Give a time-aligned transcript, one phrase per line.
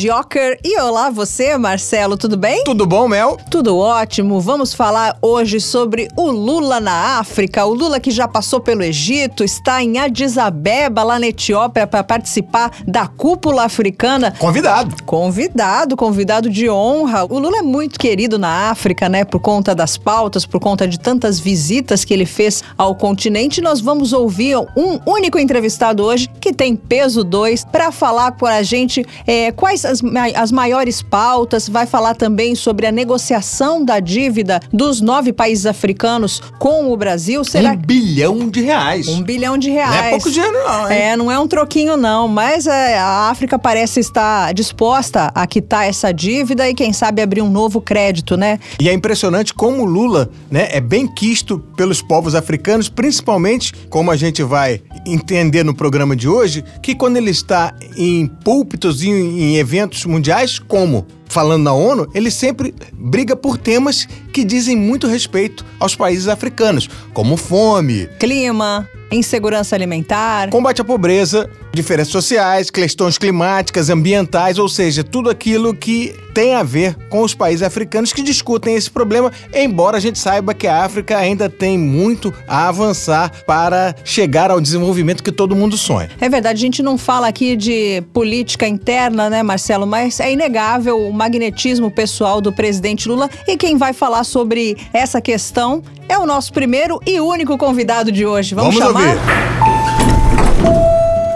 [0.00, 0.58] Mundioker.
[0.64, 2.64] E olá, você, Marcelo, tudo bem?
[2.64, 3.36] Tudo bom, Mel?
[3.50, 4.40] Tudo ótimo.
[4.40, 7.66] Vamos falar hoje sobre o Lula na África.
[7.66, 12.02] O Lula que já passou pelo Egito, está em Addis Abeba, lá na Etiópia, para
[12.02, 14.32] participar da cúpula africana.
[14.38, 15.02] Convidado.
[15.04, 17.26] Convidado, convidado de honra.
[17.28, 19.24] O Lula é muito querido na África, né?
[19.24, 23.60] Por conta das pautas, por conta de tantas visitas que ele fez ao continente.
[23.60, 28.62] Nós vamos ouvir um único entrevistado hoje que tem peso 2 para falar com a
[28.62, 30.02] gente é, quais as,
[30.34, 36.40] as maiores pautas, vai falar também sobre a negociação da dívida dos nove países africanos
[36.58, 37.44] com o Brasil.
[37.44, 39.06] Será um bilhão de reais.
[39.08, 39.90] Um bilhão de reais.
[39.90, 40.98] Não é pouco dinheiro, não, hein?
[40.98, 42.26] É, não é um troquinho, não.
[42.26, 47.42] Mas é, a África parece estar disposta a quitar essa dívida e, quem sabe, abrir
[47.42, 48.58] um novo crédito, né?
[48.80, 54.10] E é impressionante como o Lula né, é bem quisto pelos povos africanos, principalmente, como
[54.10, 59.10] a gente vai entender no programa de hoje, que quando ele está em púlpitos, em,
[59.10, 64.76] em em eventos mundiais, como falando na ONU, ele sempre briga por temas que dizem
[64.76, 72.70] muito respeito aos países africanos, como fome, clima, insegurança alimentar, combate à pobreza, diferenças sociais,
[72.70, 78.12] questões climáticas, ambientais, ou seja, tudo aquilo que tem a ver com os países africanos
[78.12, 82.68] que discutem esse problema, embora a gente saiba que a África ainda tem muito a
[82.68, 86.08] avançar para chegar ao desenvolvimento que todo mundo sonha.
[86.20, 91.10] É verdade, a gente não fala aqui de política interna, né, Marcelo, mas é inegável
[91.20, 96.50] magnetismo pessoal do presidente Lula e quem vai falar sobre essa questão é o nosso
[96.50, 98.54] primeiro e único convidado de hoje.
[98.54, 99.18] Vamos, Vamos chamar?
[99.18, 99.49] Ouvir.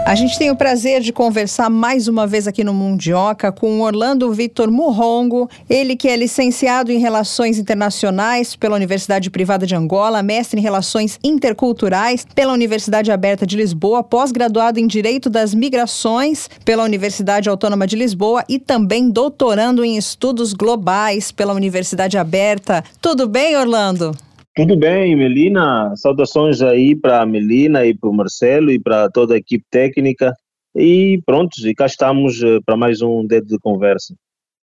[0.05, 4.31] A gente tem o prazer de conversar mais uma vez aqui no Mundioca com Orlando
[4.31, 10.59] Vitor Murrongo, ele que é licenciado em Relações Internacionais pela Universidade Privada de Angola, mestre
[10.59, 17.49] em Relações Interculturais pela Universidade Aberta de Lisboa, pós-graduado em Direito das Migrações pela Universidade
[17.49, 22.83] Autônoma de Lisboa e também doutorando em Estudos Globais pela Universidade Aberta.
[23.01, 24.15] Tudo bem, Orlando?
[24.55, 25.93] Tudo bem, Melina.
[25.97, 30.33] Saudações aí para a Melina e para o Marcelo e para toda a equipe técnica.
[30.73, 34.15] E prontos, e cá estamos eh, para mais um dedo de conversa.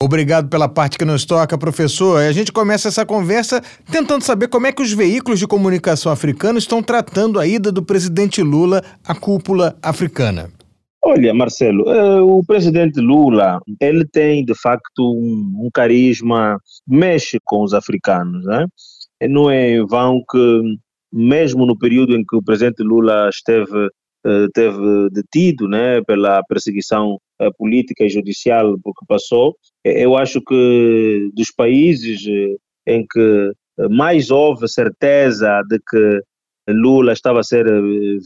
[0.02, 2.22] Obrigado pela parte que nos toca, professor.
[2.22, 6.64] A gente começa essa conversa tentando saber como é que os veículos de comunicação africanos
[6.64, 10.50] estão tratando a ida do presidente Lula à cúpula africana.
[11.04, 16.58] Olha, Marcelo, eh, o presidente Lula, ele tem de facto um, um carisma,
[16.88, 18.66] mexe com os africanos, né?
[19.28, 20.62] Não é em vão que,
[21.12, 23.90] mesmo no período em que o presidente Lula esteve,
[24.26, 24.48] eh,
[25.12, 31.52] detido né, pela perseguição eh, política e judicial porque passou, eh, eu acho que dos
[31.52, 32.22] países
[32.88, 33.52] em que
[33.90, 36.22] mais houve certeza de que
[36.70, 37.66] Lula estava a ser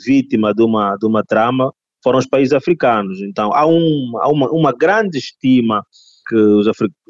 [0.06, 1.72] vítima de uma, de uma trama
[2.04, 3.22] foram os países africanos.
[3.22, 5.84] Então, há, um, há uma, uma grande estima
[6.28, 6.68] que os,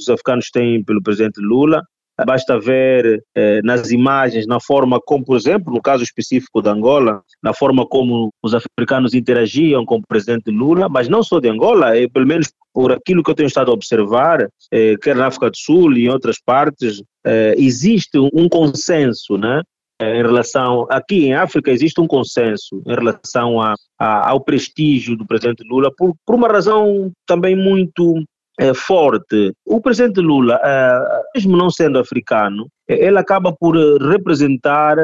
[0.10, 1.84] africanos têm pelo presidente Lula
[2.24, 7.22] Basta ver eh, nas imagens, na forma como, por exemplo, no caso específico de Angola,
[7.44, 11.98] na forma como os africanos interagiam com o presidente Lula, mas não só de Angola,
[11.98, 15.50] é, pelo menos por aquilo que eu tenho estado a observar, eh, quer na África
[15.50, 19.62] do Sul e em outras partes, eh, existe um consenso, né?
[20.02, 25.26] Em relação, aqui em África existe um consenso em relação a, a, ao prestígio do
[25.26, 28.22] presidente Lula, por, por uma razão também muito
[28.60, 29.54] é, forte.
[29.66, 31.00] O presidente Lula, é,
[31.36, 34.98] mesmo não sendo africano, é, ele acaba por representar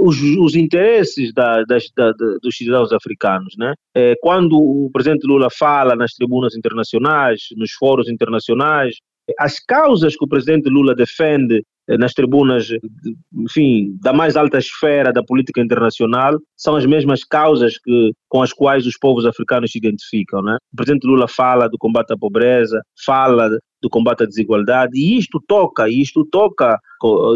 [0.00, 3.54] os, os interesses da, das, da, dos cidadãos africanos.
[3.58, 3.74] Né?
[4.20, 8.96] Quando o presidente Lula fala nas tribunas internacionais, nos fóruns internacionais,
[9.38, 12.68] as causas que o presidente Lula defende eh, nas tribunas,
[13.32, 18.52] enfim, da mais alta esfera da política internacional, são as mesmas causas que, com as
[18.52, 20.42] quais os povos africanos se identificam.
[20.42, 20.56] Né?
[20.72, 23.50] O presidente Lula fala do combate à pobreza, fala
[23.82, 26.78] do combate à desigualdade, e isto toca, isto toca,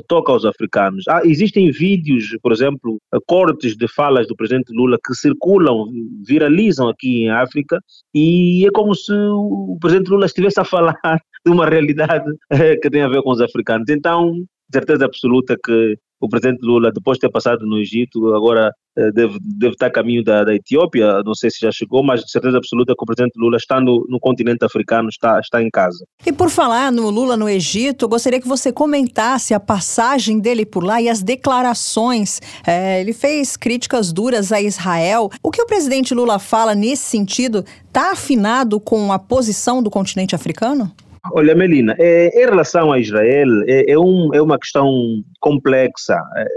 [0.08, 1.04] toca aos africanos.
[1.06, 5.84] Ah, existem vídeos, por exemplo, cortes de falas do presidente Lula que circulam,
[6.26, 7.78] viralizam aqui em África,
[8.14, 10.96] e é como se o presidente Lula estivesse a falar
[11.44, 13.88] de uma realidade eh, que tem a ver com os africanos.
[13.88, 14.32] Então,
[14.72, 19.38] certeza absoluta que o presidente Lula, depois de ter passado no Egito, agora eh, deve,
[19.40, 22.94] deve estar a caminho da, da Etiópia, não sei se já chegou, mas certeza absoluta
[22.96, 26.04] que o presidente Lula está no, no continente africano, está, está em casa.
[26.26, 30.82] E por falar no Lula no Egito, gostaria que você comentasse a passagem dele por
[30.82, 32.40] lá e as declarações.
[32.66, 35.30] É, ele fez críticas duras a Israel.
[35.42, 40.34] O que o presidente Lula fala nesse sentido está afinado com a posição do continente
[40.34, 40.92] africano?
[41.32, 46.16] Olha, Melina, é, em relação a Israel, é, é, um, é uma questão complexa.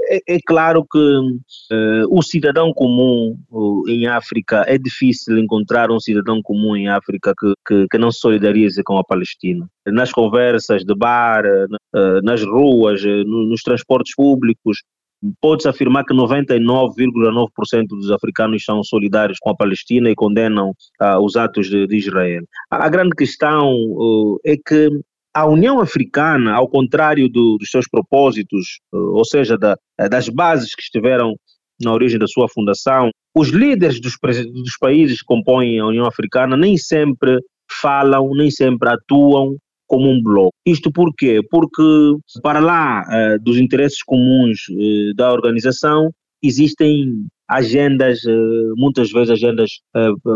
[0.09, 3.37] É, é claro que uh, o cidadão comum
[3.87, 8.19] em África, é difícil encontrar um cidadão comum em África que, que, que não se
[8.19, 9.67] solidarize com a Palestina.
[9.87, 14.79] Nas conversas de bar, uh, nas ruas, no, nos transportes públicos,
[15.39, 20.69] pode-se afirmar que 99,9% dos africanos são solidários com a Palestina e condenam
[21.01, 22.43] uh, os atos de, de, Israel.
[22.69, 24.89] A, grande questão uh, é que
[25.33, 29.77] a União Africana, ao contrário do, dos seus propósitos, uh, ou seja, da,
[30.09, 31.35] das bases que estiveram
[31.81, 36.57] na origem da sua fundação, os líderes dos, dos países que compõem a União Africana
[36.57, 37.39] nem sempre
[37.81, 39.55] falam, nem sempre atuam
[39.91, 40.53] como um bloco.
[40.65, 41.41] Isto por quê?
[41.51, 41.83] Porque,
[42.41, 46.09] para lá uh, dos interesses comuns uh, da organização,
[46.41, 49.81] existem agendas, uh, muitas vezes agendas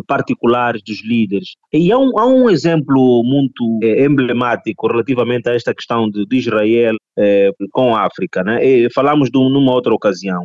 [0.08, 1.56] particulares dos líderes.
[1.72, 6.98] E há um, há um exemplo muito emblemático relativamente a esta questão de, de Israel
[7.72, 8.44] com a África.
[8.44, 8.66] Né?
[8.66, 10.44] E falamos de, numa outra ocasião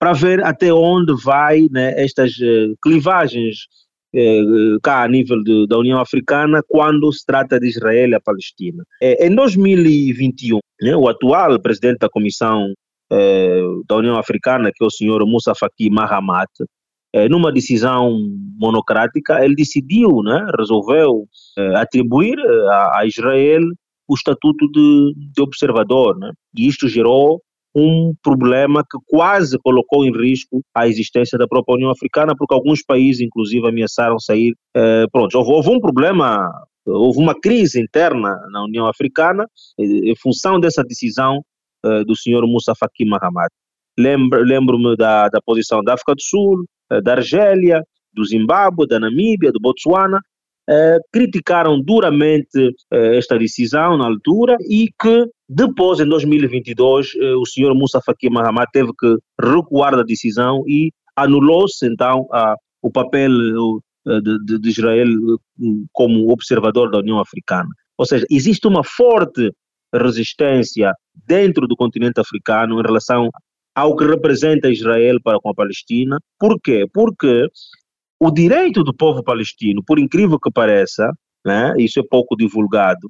[0.00, 2.32] para ver até onde vai né, estas
[2.82, 3.81] clivagens eh,
[4.82, 8.84] cá a nível de, da União Africana quando se trata de Israel e a Palestina.
[9.00, 12.72] Eh, em 2021, né, o atual presidente da Comissão
[13.10, 16.50] eh, da União Africana, que é o senhor Moussa Faki Mahamat,
[17.14, 18.18] eh, numa decisão
[18.58, 21.26] monocrática, ele decidiu, né, resolveu
[21.58, 23.60] eh, atribuir eh, a, a, Israel
[24.08, 27.42] o estatuto de, de observador, né, e isto gerou
[27.74, 32.82] um problema que quase colocou em risco a existência da própria União Africana, porque alguns
[32.82, 34.54] países, inclusive, ameaçaram sair.
[34.76, 36.50] Eh, pronto, houve, houve um problema,
[36.86, 39.46] houve uma crise interna na União Africana
[39.78, 41.42] em função dessa decisão
[41.84, 43.50] eh, do senhor Moussa Faki Mahamat.
[43.98, 47.82] Lembro-me lembro da, da posição da África do Sul, eh, da Argélia,
[48.12, 50.20] do Zimbábue, da Namíbia, do Botsuana,
[50.68, 57.44] eh, criticaram duramente eh, esta decisão na altura e que depois, em 2022, eh, o
[57.44, 63.30] senhor Moussa Faki Mahamat teve que recuar da decisão e anulou-se então a, o papel
[64.04, 65.08] de, de, Israel
[65.92, 67.68] como observador da União Africana.
[67.98, 69.52] Ou seja, existe uma forte
[69.94, 70.92] resistência
[71.26, 73.28] dentro do continente africano em relação
[73.74, 76.18] ao que representa Israel para com a Palestina.
[76.38, 76.86] Por quê?
[76.92, 77.46] Porque
[78.18, 81.12] o direito do povo palestino, por incrível que pareça,
[81.44, 83.08] né, isso é pouco divulgado,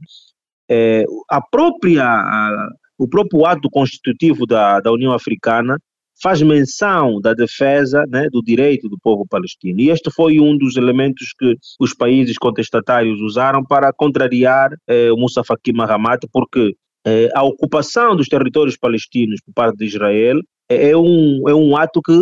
[0.72, 5.78] é, a própria, a, o próprio ato constitutivo da, da União Africana
[6.22, 9.80] faz menção da defesa né, do direito do povo palestino.
[9.80, 15.16] E este foi um dos elementos que os países contestatários usaram para contrariar eh, o
[15.16, 20.38] Moussa Faki Mahamat, porque eh, a ocupação dos territórios palestinos por parte de Israel
[20.70, 22.16] é, é um, é um ato que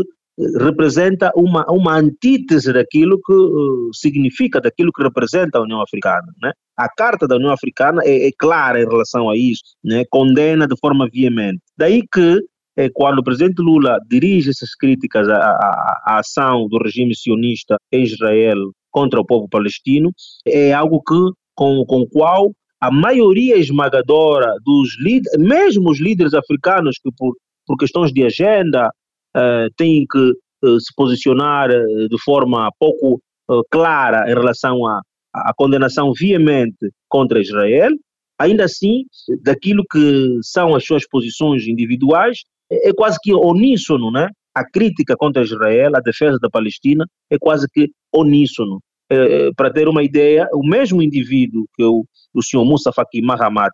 [0.58, 6.26] representa uma, uma antítese daquilo que uh, significa, daquilo que representa a União Africana.
[6.42, 6.52] Né?
[6.76, 10.04] A Carta da União Africana é, é clara em relação a isso, né?
[10.08, 11.60] condena de forma veemente.
[11.76, 12.40] Daí que,
[12.76, 17.76] é, quando o presidente Lula dirige essas críticas à, à, à ação do regime sionista
[17.92, 18.56] em Israel
[18.90, 20.10] contra o povo palestino,
[20.46, 21.14] é algo que,
[21.54, 22.50] com, com o qual
[22.81, 27.34] a maioria esmagadora dos líderes, mesmo os líderes africanos que por,
[27.66, 28.90] por questões de agenda
[29.36, 30.32] uh, têm que
[30.68, 33.20] uh, se posicionar uh, de forma pouco
[33.68, 35.00] clara em relação à,
[35.34, 37.90] à condenação veemente contra Israel,
[38.38, 39.02] ainda assim,
[39.42, 42.38] daquilo que são as suas posições individuais,
[42.70, 44.28] é, é quase que uníssono, né?
[44.54, 48.80] A crítica contra Israel, a defesa da Palestina, é quase que uníssono.
[49.10, 53.72] É, para ter uma ideia, o mesmo indivíduo que o, o senhor Moussa Faki Mahamat,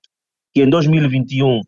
[0.55, 1.61] que em 2021 eh,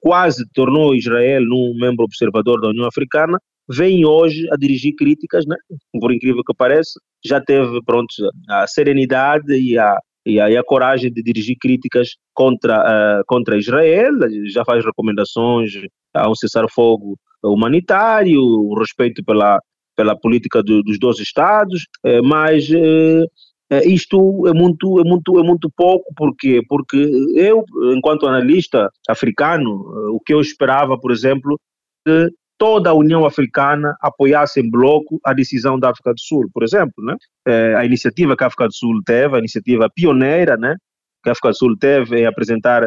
[0.00, 5.56] quase tornou Israel num membro observador da União Africana, vem hoje a dirigir críticas, né?
[6.00, 8.14] por incrível que pareça, já teve pronto,
[8.48, 13.58] a serenidade e a, e a, e a coragem de dirigir críticas contra, uh, contra
[13.58, 14.12] Israel,
[14.48, 15.70] já faz recomendações
[16.14, 19.60] a um cessar-fogo humanitário, o respeito pela,
[19.96, 22.68] pela política do, dos dois Estados, uh, mas
[23.84, 26.96] isto é muito, é muito, é muito pouco, porque Porque
[27.34, 27.64] eu,
[27.96, 31.58] enquanto analista africano, eh, o que eu esperava, por exemplo,
[32.06, 36.62] que toda a União Africana apoiasse em bloco a decisão da África do Sul, por
[36.62, 37.16] exemplo, né?
[37.46, 40.76] É, a iniciativa que a África do Sul teve, a iniciativa pioneira, né?
[41.22, 42.86] Que a África do Sul teve em apresentar,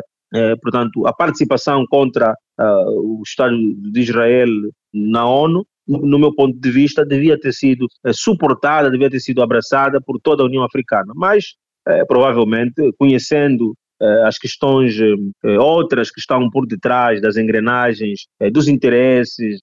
[0.62, 3.56] portanto, a participação contra uh, o Estado
[3.92, 4.50] de Israel
[4.94, 9.42] na ONU, no meu ponto de vista, devia ter sido eh, suportada, devia ter sido
[9.42, 11.14] abraçada por toda a União Africana.
[11.16, 11.56] Mas,
[11.88, 14.96] eh, provavelmente, conhecendo eh, as questões
[15.60, 19.60] outras que estão por detrás das engrenagens, dos interesses,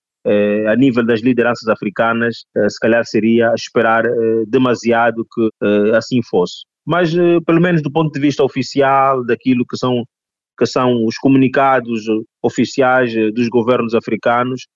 [0.69, 4.03] a nível das lideranças africanas, se calhar seria esperar
[4.49, 5.49] demasiado que
[5.97, 6.65] assim fosse.
[6.85, 7.15] mas
[7.47, 10.05] pelo menos do ponto de vista oficial, daquilo que são
[10.59, 12.07] que são os comunicados
[12.43, 14.67] oficiais dos governos africanos,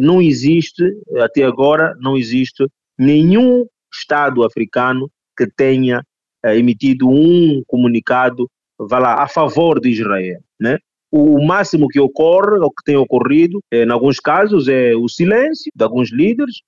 [0.00, 0.84] não existe,
[1.18, 2.66] até agora, não existe
[2.98, 6.02] nenhum Estado africano que tenha
[6.44, 10.40] emitido um comunicado vá lá, a favor de Israel.
[10.60, 10.78] Né?
[11.10, 15.70] O máximo que ocorre, o que tem ocorrido, é, em alguns casos, é o silêncio
[15.74, 16.60] de alguns líderes,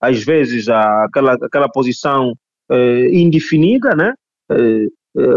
[0.00, 2.34] às vezes aquela, aquela posição
[3.12, 4.12] indefinida, né?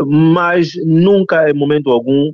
[0.07, 2.31] Mas nunca, em momento algum,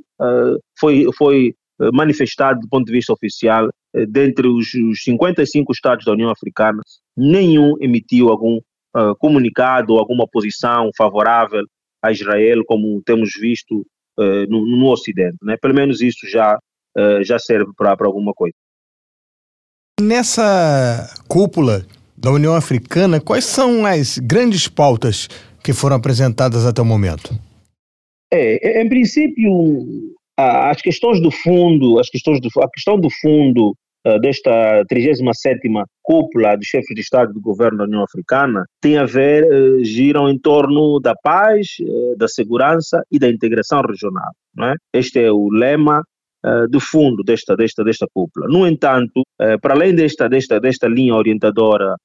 [0.79, 1.53] foi, foi
[1.93, 3.69] manifestado do ponto de vista oficial,
[4.09, 6.81] dentre os, os 55 Estados da União Africana,
[7.15, 8.59] nenhum emitiu algum
[9.19, 11.65] comunicado ou alguma posição favorável
[12.05, 13.85] a Israel, como temos visto
[14.17, 15.37] uh, no, no, Ocidente.
[15.41, 15.57] Né?
[15.61, 16.57] Pelo menos isso já,
[16.97, 18.53] uh, já serve para alguma coisa.
[19.99, 21.85] Nessa cúpula
[22.17, 25.27] da União Africana, quais são as grandes pautas
[25.63, 27.33] que foram apresentadas até o momento?
[28.31, 29.51] É, em princípio,
[30.37, 33.73] as questões do fundo, as questões do, a questão do fundo
[34.05, 39.05] uh, desta 37ª cúpula de chefes de Estado do governo da União Africana tem a
[39.05, 44.31] ver, uh, giram em torno da paz, uh, da segurança e da integração regional.
[44.61, 44.73] É?
[44.93, 46.01] Este é o lema
[46.69, 48.47] do fundo desta, desta, desta cúpula.
[48.47, 49.23] No entanto,
[49.63, 51.95] para além desta, desta, desta linha orientadora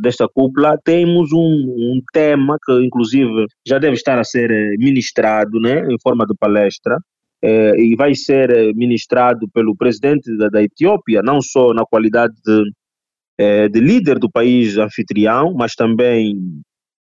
[0.00, 5.84] desta cúpula, temos um, um, tema que, inclusive, já deve estar a ser ministrado né,
[5.90, 7.00] em forma de palestra,
[7.42, 12.34] eh, e vai ser eh, ministrado pelo presidente da, da Etiópia, não só na qualidade
[12.44, 12.72] de,
[13.38, 16.34] eh, de, líder do país anfitrião, mas também,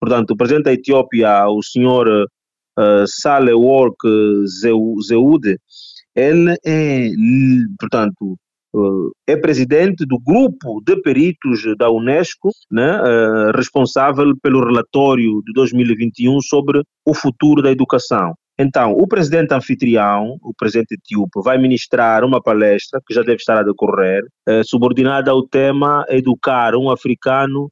[0.01, 3.97] portanto, o presidente da Etiópia, o senhor uh, Saleh Work
[4.47, 5.59] Zeude,
[6.15, 7.11] ele é,
[7.79, 8.37] portanto,
[8.75, 15.53] uh, é presidente do grupo de peritos da Unesco, né, uh, responsável pelo relatório de
[15.53, 18.35] 2021 sobre o futuro da educação.
[18.59, 23.59] Então, o presidente anfitrião, o presidente etíope, vai ministrar uma palestra que já deve estar
[23.59, 27.69] a decorrer, eh, subordinada ao tema Educar um africano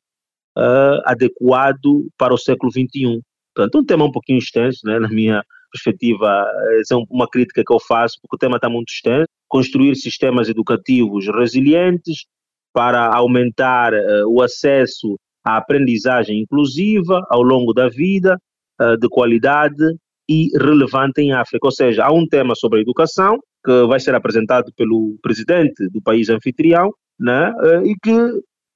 [0.59, 3.21] eh, adequado para o século XXI.
[3.55, 6.47] Portanto, um tema um pouquinho extenso, né, na minha perspectiva,
[6.81, 9.27] essa é uma crítica que eu faço, porque o tema está muito extenso.
[9.49, 12.27] Construir sistemas educativos resilientes
[12.73, 18.39] para aumentar eh, o acesso à aprendizagem inclusiva ao longo da vida,
[18.81, 19.97] eh, de qualidade
[20.33, 21.67] e relevante em África.
[21.67, 26.01] Ou seja, há um tema sobre a educação que vai ser apresentado pelo presidente do
[26.03, 28.17] país anfitrião né, eh, e que,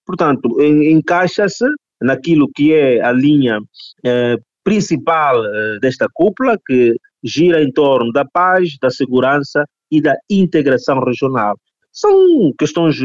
[0.07, 1.67] portanto, encaixa-se
[2.01, 3.59] naquilo que é a linha
[4.05, 10.15] eh, principal eh, desta cúpula, que gira em torno da paz, da segurança e da
[10.31, 11.57] integração regional.
[11.93, 12.97] São questões,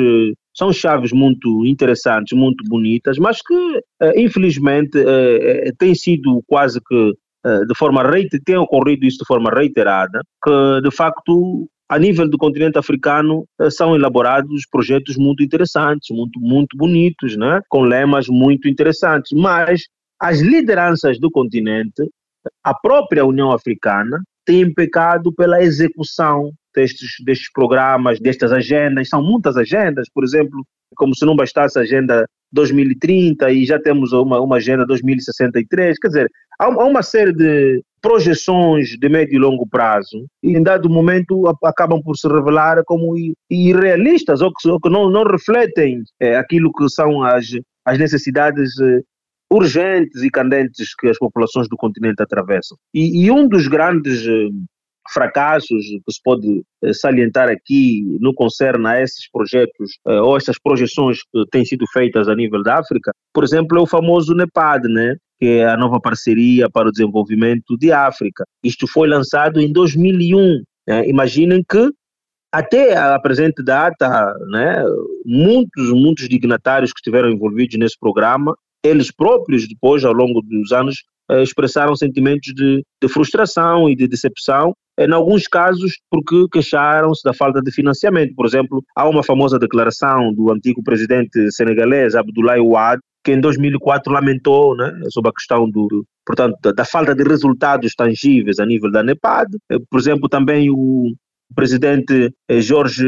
[0.54, 5.00] são chaves muito interessantes, muito bonitas, mas que, eh, infelizmente,
[5.78, 10.92] têm sido quase que de forma reiterada, tem ocorrido isso de forma reiterada, que de
[10.96, 17.36] facto a nível do continente africano eh, são elaborados projetos muito interessantes, muito, muito bonitos,
[17.36, 17.60] né?
[17.68, 19.82] com lemas muito interessantes, mas
[20.18, 22.10] as lideranças do continente,
[22.64, 29.58] a própria União Africana, tem pecado pela execução destes, destes programas, destas agendas, são muitas
[29.58, 34.58] agendas, por exemplo, como se não bastasse a agenda 2030 e já temos uma, uma
[34.58, 40.26] agenda 2063, quer dizer, há, há uma série de projeções de médio e longo prazo
[40.44, 43.14] e em dado momento acabam por se revelar como
[43.50, 47.46] irrealistas ou que, ou que não, não refletem é, aquilo que são as,
[47.86, 49.02] as necessidades é,
[49.52, 52.78] urgentes e candentes que as populações do continente atravessam.
[52.94, 54.48] E, e um dos grandes é,
[55.10, 60.58] fracassos que se pode eh, salientar aqui no concerne a esses projetos eh, ou essas
[60.60, 64.88] projeções que têm sido feitas a nível da África, por exemplo, é o famoso NEPAD,
[64.88, 65.16] né?
[65.40, 68.44] que é a nova parceria para o desenvolvimento de África.
[68.64, 70.62] Isto foi lançado em 2001.
[70.88, 71.10] Né?
[71.10, 71.90] Imaginem que
[72.52, 74.84] até a presente data, né,
[75.26, 81.04] muitos, muitos dignatários que estiveram envolvidos nesse programa, eles próprios, depois, ao longo dos anos,
[81.42, 87.62] expressaram sentimentos de, de, frustração e de decepção, em alguns casos porque queixaram-se da falta
[87.62, 88.36] de financiamento.
[88.36, 94.12] Por exemplo, há uma famosa declaração do antigo presidente senegalês Abdoulaye Wade, que em 2004
[94.12, 98.92] lamentou né, sobre a questão do, portanto, da, da, falta de resultados tangíveis a nível
[98.92, 99.58] da NEPAD.
[99.72, 101.14] Eh, por exemplo, também o
[101.56, 103.06] presidente eh, George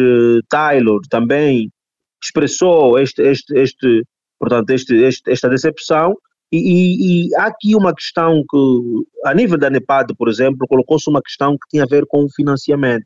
[0.49, 1.69] Taylor também
[2.23, 4.03] expressou este, este, este,
[4.39, 6.15] portanto, este, esta decepção
[6.53, 8.57] e, e, e, há aqui uma questão que,
[9.25, 12.29] a nível da NEPAD, por exemplo, colocou-se uma questão que tinha a ver com o
[12.29, 13.05] financiamento.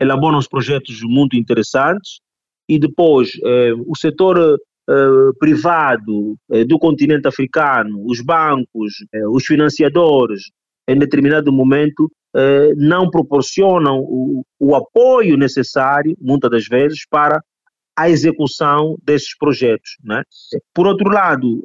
[0.00, 2.20] Elaboram os projetos muito interessantes
[2.66, 9.44] e depois eh, o setor uh, privado uh, do continente africano, os bancos, uh, os
[9.44, 10.44] financiadores,
[10.88, 12.10] em determinado momento,
[12.76, 17.40] não proporcionam o, o, apoio necessário, muitas das vezes, para
[17.96, 19.90] a execução desses projetos.
[20.02, 20.20] Né?
[20.74, 21.62] Por outro lado,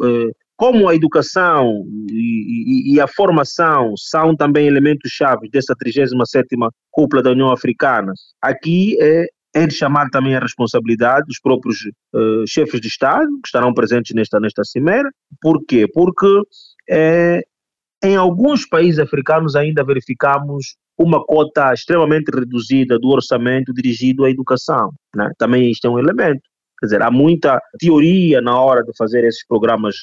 [0.60, 7.24] como a educação e, e, e, a formação são também elementos chave dessa 37ª cúpula
[7.24, 8.12] da União Africana,
[8.42, 11.78] aqui é, é de chamar também a responsabilidade dos próprios
[12.14, 15.10] uh, chefes de Estado que estarão presentes nesta, nesta cimeira.
[15.40, 15.88] Por quê?
[15.94, 16.42] Porque
[16.90, 17.42] é,
[18.04, 24.92] em alguns países africanos ainda verificamos uma cota extremamente reduzida do orçamento dirigido à educação.
[25.16, 25.32] Né?
[25.38, 26.42] Também isto é um elemento.
[26.82, 29.96] Quer dizer, há muita teoria na hora de fazer esses programas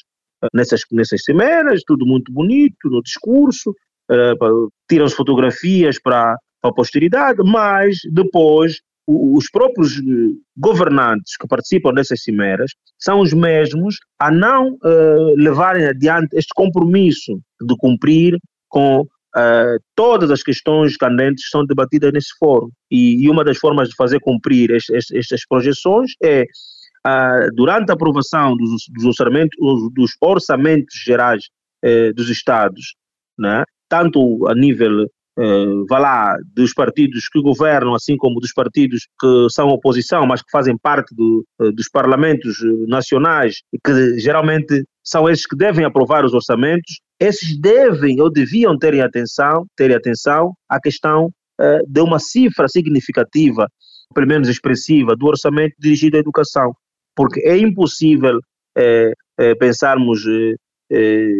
[0.53, 3.71] nessas, nessas cimeras, tudo muito bonito no discurso,
[4.11, 10.01] uh, tiram-se fotografias para, para a posteridade, mas depois os próprios eh,
[10.57, 17.39] governantes que participam dessas cimeras são os mesmos a não uh, levarem adiante este compromisso
[17.61, 22.69] de cumprir com uh, todas as questões candentes que são debatidas nesse fórum.
[22.91, 26.43] E, e uma das formas de fazer cumprir estas projeções é,
[27.05, 29.57] uh, durante a aprovação dos, dos, orçamentos,
[29.93, 31.43] dos orçamentos gerais
[32.15, 32.95] dos Estados,
[33.37, 35.05] né, tanto a nível
[35.37, 40.41] uh, vá lá, dos partidos que governam, assim como dos partidos que são oposição, mas
[40.41, 45.85] que fazem parte do, uh, dos parlamentos eh, nacionais que geralmente são esses que devem
[45.85, 51.31] aprovar os orçamentos, esses devem ou deviam terem atenção, terem atenção à questão
[51.87, 53.67] de uma cifra significativa,
[54.13, 56.71] pelo menos expressiva, do orçamento dirigido à educação,
[57.17, 58.39] porque é impossível
[59.59, 60.23] pensarmos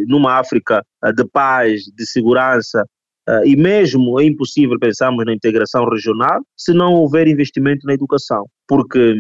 [0.07, 0.84] numa África
[1.15, 2.84] de paz, de segurança,
[3.46, 9.13] e mesmo é impossível pensarmos na integração regional se não houver investimento na educação, porque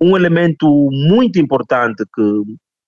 [0.00, 2.42] um elemento muito importante que,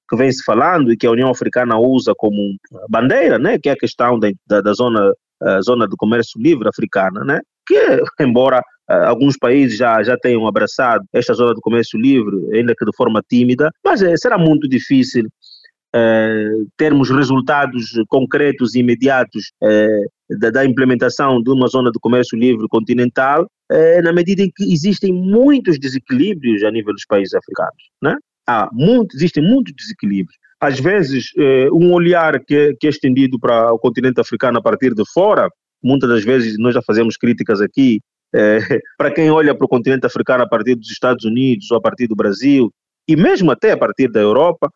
[0.09, 2.56] que vem se falando e que a União Africana usa como
[2.88, 5.11] bandeira, né, que é a questão da, da, da zona,
[5.42, 7.75] uh, zona do comércio livre africana, né, que
[8.21, 12.97] embora alguns países já, já tenham abraçado esta zona do comércio livre, ainda que de
[12.97, 15.26] forma tímida, mas eh, será muito difícil
[15.95, 22.37] Uh, termos resultados concretos e imediatos uh, da, da, implementação de uma zona de comércio
[22.37, 23.47] livre continental,
[24.04, 27.82] na medida em que existem muitos desequilíbrios a nível dos países africanos.
[28.02, 28.15] Né?
[28.47, 30.37] Há muito, existem muitos desequilíbrios.
[30.61, 31.30] Às vezes,
[31.73, 35.49] um olhar que, que é estendido para o continente africano a partir de fora,
[35.82, 38.00] muitas das vezes nós já fazemos críticas aqui,
[38.99, 42.07] para quem olha para o continente africano a partir dos Estados Unidos ou a partir
[42.07, 42.73] do Brasil,
[43.09, 44.71] e mesmo até a partir da Europa,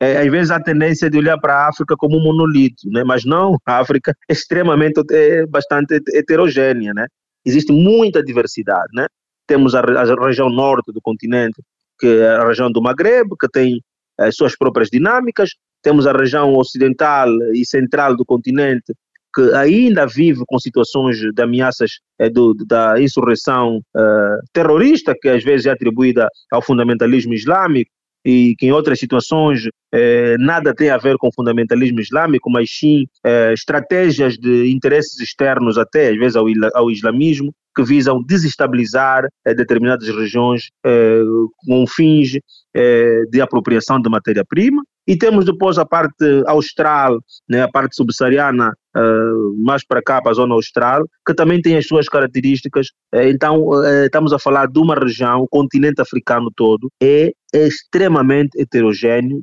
[0.00, 3.02] é, às vezes há tendência de olhar para a África como um monolito, né?
[3.04, 7.06] mas não, a África é extremamente, é bastante heterogênea, né?
[7.44, 9.06] existe muita diversidade, né?
[9.46, 11.60] temos a, a região norte do continente,
[11.98, 13.80] que é a região do Maghreb, que tem
[14.18, 15.50] as suas próprias dinâmicas,
[15.82, 18.92] temos a região ocidental e central do continente,
[19.34, 25.44] que ainda vive com situações de ameaças é, do, da insurreição uh, terrorista, que às
[25.44, 27.90] vezes é atribuída ao fundamentalismo islâmico,
[28.24, 33.06] e que em outras situações eh, nada tem a ver com fundamentalismo islâmico, mas sim
[33.24, 39.54] eh, estratégias de interesses externos, até às vezes ao, ao islamismo, que visam desestabilizar eh,
[39.54, 41.20] determinadas regiões eh,
[41.66, 42.38] com fins
[42.74, 44.82] eh, de apropriação de matéria-prima.
[45.06, 50.30] E temos depois a parte austral, né, a parte subsaariana, uh, mais para cá, para
[50.30, 52.88] a zona austral, que também tem as suas características.
[53.12, 58.56] Uh, então, uh, estamos a falar de uma região, o continente africano todo, é, extremamente
[58.60, 59.42] heterogêneo,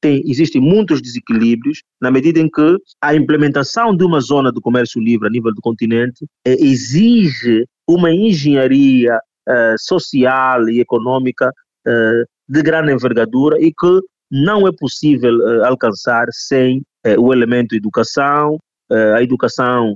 [0.00, 5.00] tem, existem muitos desequilíbrios, na medida em que a implementação de uma zona de comércio
[5.00, 6.54] livre a nível do continente é,
[7.88, 9.18] uma engenharia
[9.76, 11.52] social e econômica
[12.48, 14.00] de grande envergadura e que
[14.32, 18.56] não é possível uh, alcançar sem uh, o elemento educação,
[18.90, 19.94] uh, a educação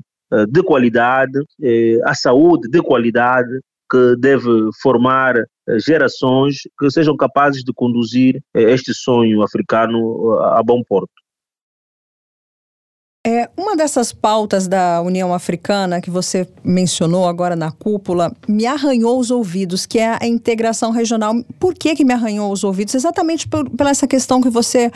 [0.51, 1.38] de qualidade,
[2.05, 4.49] a saúde de qualidade, que deve
[4.83, 5.37] formar
[5.87, 11.12] gerações que sejam capazes de conduzir este sonho africano a bom porto.
[13.28, 19.18] É, uma dessas pautas da União Africana que você mencionou agora na cúpula me arranhou
[19.18, 21.34] os ouvidos, que é a integração regional.
[21.58, 22.94] Por que, que me arranhou os ouvidos?
[22.94, 24.92] Exatamente por, pela essa questão que você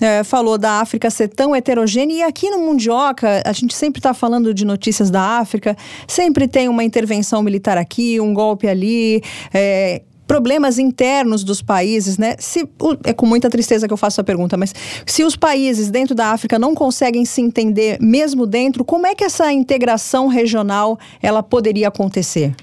[0.00, 2.14] é, falou da África ser tão heterogênea.
[2.14, 5.76] E aqui no Mundioca, a gente sempre está falando de notícias da África,
[6.06, 9.22] sempre tem uma intervenção militar aqui, um golpe ali.
[9.52, 12.36] É, problemas internos dos países, né?
[12.38, 12.68] Se,
[13.02, 14.74] é com muita tristeza que eu faço a pergunta, mas
[15.06, 19.24] se os países dentro da África não conseguem se entender mesmo dentro, como é que
[19.24, 22.54] essa integração regional ela poderia acontecer?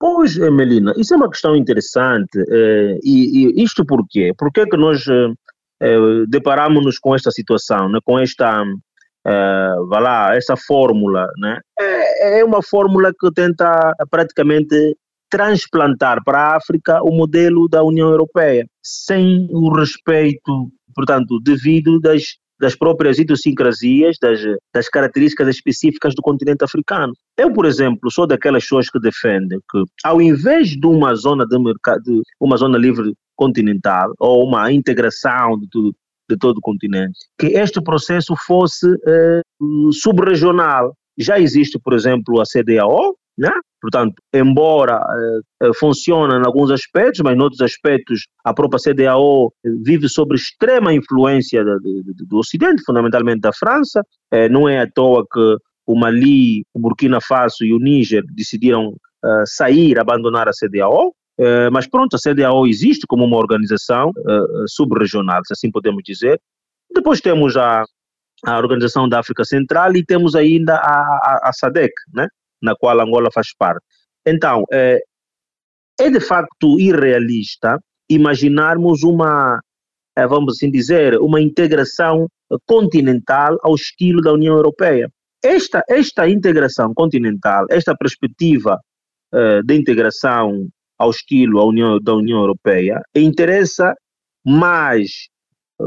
[0.00, 2.38] Pois, Melina, isso é uma questão interessante.
[2.38, 4.32] Eh, e, e, isto por quê?
[4.38, 5.32] Por que, que nós eh,
[5.82, 7.98] eh deparamos-nos com esta situação, né?
[8.04, 8.62] com esta,
[9.26, 11.28] eh, vá lá, esta fórmula?
[11.38, 11.60] Né?
[11.80, 14.96] É, é uma fórmula que tenta praticamente
[15.30, 22.22] transplantar para a África o modelo da União Europeia, sem o respeito, portanto, devido das
[22.60, 24.40] das próprias idiosincrasias, das,
[24.74, 27.12] das características específicas do continente africano.
[27.36, 31.58] Eu, por exemplo, sou daquelas pessoas que defendem que, ao invés de uma zona de
[31.58, 35.94] mercado, uma zona livre continental ou uma integração de tudo,
[36.28, 39.40] de todo o continente, que este processo fosse eh,
[39.92, 40.94] subregional.
[41.16, 43.52] Já existe, por exemplo, a CDAO, né?
[43.80, 49.52] Portanto, embora eh, eh, funcione em alguns aspectos, mas em outros aspectos a própria CDAO
[49.84, 51.78] vive sob extrema influência do,
[52.26, 54.02] do, Ocidente, fundamentalmente da França.
[54.32, 58.94] Eh, não é à toa que o Mali, o Burkina Faso e o Níger decidiram
[59.24, 61.14] eh, sair, abandonar a CDAO.
[61.38, 66.40] Eh, mas pronto, a CDAO existe como uma organização eh, subregional, se assim podemos dizer.
[66.92, 67.84] Depois temos a,
[68.44, 72.26] a Organização da África Central e temos ainda a, a, a SADC, né?
[72.62, 73.84] Na qual Angola faz parte.
[74.26, 75.00] Então, é,
[75.98, 77.78] é de facto irrealista
[78.10, 79.60] imaginarmos uma,
[80.16, 82.28] é, vamos assim dizer, uma integração
[82.66, 85.10] continental ao estilo da União Europeia.
[85.42, 88.78] Esta, esta integração continental, esta perspectiva
[89.32, 90.68] é, de integração
[90.98, 93.94] ao estilo União, da União Europeia, interessa
[94.44, 95.28] mais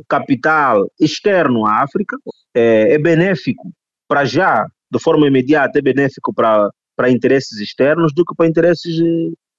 [0.08, 2.16] capital externo à África,
[2.56, 3.72] é, é benéfico
[4.08, 9.00] para já de forma imediata é benéfico para, para interesses externos do que para interesses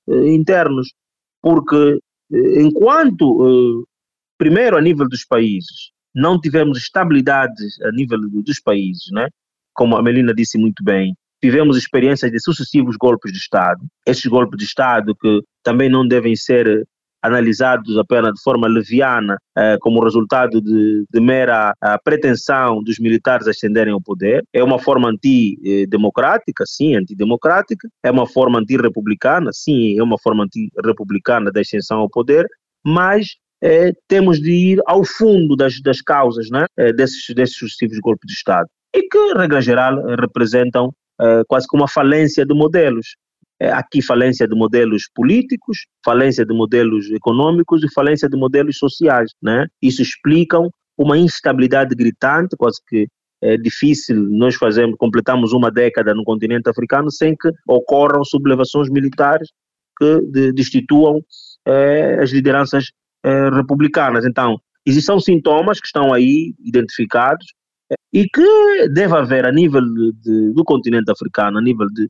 [0.08, 0.92] eh, internos.
[1.40, 1.98] Porque
[2.32, 3.84] eh, enquanto, eh,
[4.38, 9.28] primeiro, a nível dos países, não tivemos estabilidade a nível dos países, né?
[9.74, 13.80] como a Melina disse muito bem, tivemos experiências de sucessivos golpes de Estado.
[14.06, 16.86] Esses golpes de Estado que também não devem ser
[17.22, 23.46] analisados apenas de forma leviana, eh, como resultado de, de mera eh, pretensão dos militares
[23.46, 24.44] ascenderem ao poder.
[24.52, 27.88] É uma forma antidemocrática, sim, antidemocrática.
[28.02, 32.46] É uma forma antirrepublicana, sim, é uma forma antirrepublicana da ascensão ao poder,
[32.84, 33.26] mas
[33.62, 38.26] eh, temos de ir ao fundo das, das causas né, eh, desses, desses sucessivos golpes
[38.26, 38.68] de Estado.
[38.94, 43.14] E que, regra geral, representam eh, quase como uma falência de modelos.
[43.62, 49.30] É, aqui falência de modelos políticos, falência de modelos econômicos e falência de modelos sociais.
[49.40, 49.68] Né?
[49.80, 53.06] Isso explicam uma instabilidade gritante, quase que
[53.40, 59.48] é difícil nós fazermos, completamos uma década no continente africano sem que ocorram sublevações militares
[59.96, 61.20] que destituam
[61.64, 62.86] é, as lideranças
[63.24, 64.26] é, republicanas.
[64.26, 67.46] Então, existem sintomas que estão aí identificados
[67.92, 69.82] é, e que deve haver a nível
[70.20, 72.08] de, do continente africano, a nível de,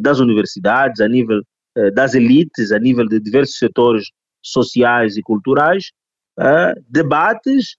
[0.00, 1.42] das universidades, a nível
[1.76, 4.10] eh, das elites, a nível de diversos setores
[4.42, 5.90] sociais e culturais,
[6.38, 7.76] eh, debates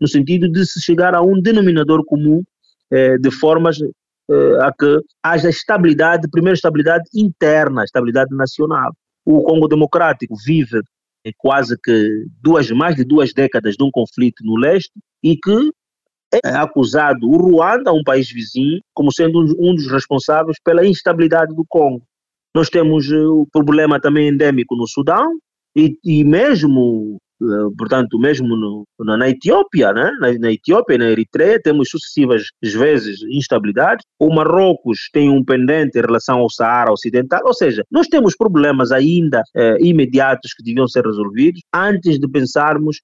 [0.00, 2.42] no sentido de se chegar a um denominador comum
[3.20, 3.76] de formas
[4.62, 8.94] a que haja estabilidade, primeiro estabilidade interna, estabilidade nacional.
[9.26, 10.80] O Congo Democrático vive
[11.36, 15.70] quase que duas, mais de duas décadas de um conflito no leste e que
[16.32, 21.64] é acusado o Ruanda, um país vizinho, como sendo um dos responsáveis pela instabilidade do
[21.68, 22.02] Congo.
[22.54, 25.26] Nós temos eh, o problema também endêmico no Sudão
[25.76, 30.10] e, e mesmo, eh, portanto, mesmo no, na, Etiópia, né?
[30.18, 34.04] Na, na, Etiópia e na Eritreia temos sucessivas vezes instabilidades.
[34.18, 38.90] O Marrocos tem um pendente em relação ao Saara Ocidental, ou seja, nós temos problemas
[38.90, 43.00] ainda eh, imediatos que deviam ser resolvidos antes de pensarmos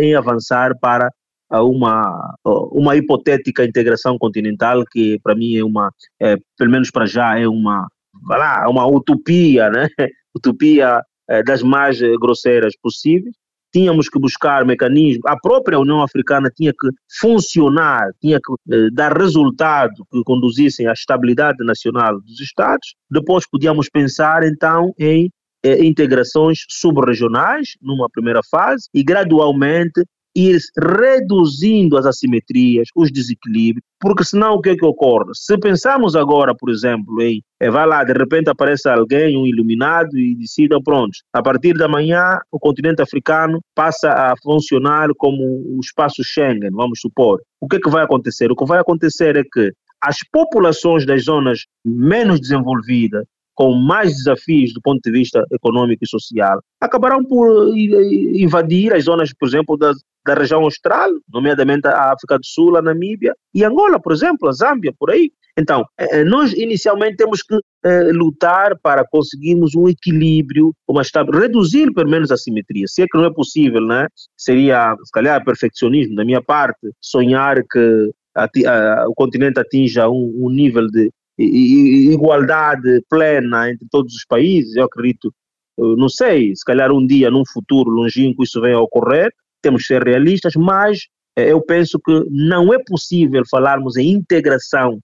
[0.00, 1.08] em avançar para
[1.50, 7.06] a uma, uma hipotética integração continental que para mim é uma, é, pelo menos para
[7.06, 7.86] já, é uma,
[8.28, 9.88] lá, uma utopia, né?
[10.34, 13.34] utopia é, das mais grosseiras possíveis.
[13.72, 16.88] Tínhamos que buscar mecanismos, a própria União Africana tinha que
[17.20, 22.94] funcionar, tinha que é, dar resultados que conduzissem à estabilidade nacional dos Estados.
[23.10, 25.30] Depois podíamos pensar então em
[25.62, 30.04] é, integrações subregionais numa primeira fase e gradualmente
[30.36, 35.30] ir reduzindo as assimetrias, os desequilíbrios, porque senão o que é que ocorre?
[35.32, 40.18] Se pensarmos agora, por exemplo, em, é, vai lá, de repente aparece alguém, um iluminado,
[40.18, 45.80] e decida, pronto, a partir da manhã o continente africano passa a funcionar como o
[45.80, 47.40] espaço Schengen, vamos supor.
[47.58, 48.52] O que é que vai acontecer?
[48.52, 49.72] O que vai acontecer é que
[50.02, 53.24] as populações das zonas menos desenvolvidas
[53.56, 59.32] com mais desafios do ponto de vista econômico e social, acabarão por invadir as zonas,
[59.32, 59.92] por exemplo, da,
[60.24, 64.52] da região austral, nomeadamente a África do Sul, a Namíbia e Angola, por exemplo, a
[64.52, 65.32] Zâmbia, por aí.
[65.58, 71.90] Então, eh, eh, nós inicialmente temos que eh, lutar para conseguirmos um equilíbrio, uma reduzir
[71.94, 72.84] pelo menos a simetria.
[72.86, 74.06] Se é que não é possível, né?
[74.36, 80.30] seria, se calhar, perfeccionismo da minha parte, sonhar que a, a, o continente atinja um,
[80.44, 84.74] um nível de igualdade plena entre todos os países.
[84.76, 85.32] Eu acredito,
[85.78, 89.30] não sei, se calhar um dia, num futuro longínquo, isso venha a ocorrer.
[89.62, 91.00] Temos que ser realistas, mas
[91.36, 94.98] eu penso que não é possível falarmos em integração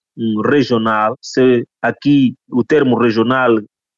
[0.51, 3.51] regional, se aqui o termo regional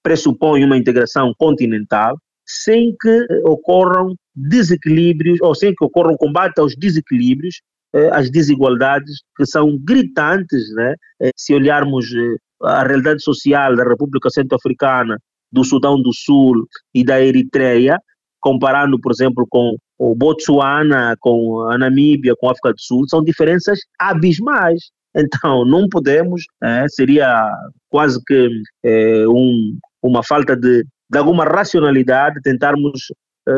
[0.02, 2.16] pressupõe uma integração continental,
[2.46, 7.60] sem que ocorram desequilíbrios, ou sem que ocorra um combate aos desequilíbrios,
[7.94, 10.94] eh, às desigualdades que são gritantes, né?
[11.22, 15.18] Eh, se olharmos eh, a realidade social da República Centro-Africana,
[15.52, 17.96] do Sudão do Sul e da Eritreia,
[18.40, 23.22] comparando, por exemplo, com o Botsuana, com a Namíbia, com a África do Sul, são
[23.22, 24.90] diferenças abismais.
[25.16, 27.48] Então, não podemos, é, seria
[27.88, 28.50] quase que
[28.84, 33.12] é, um, uma falta de, de alguma racionalidade tentarmos
[33.48, 33.52] é,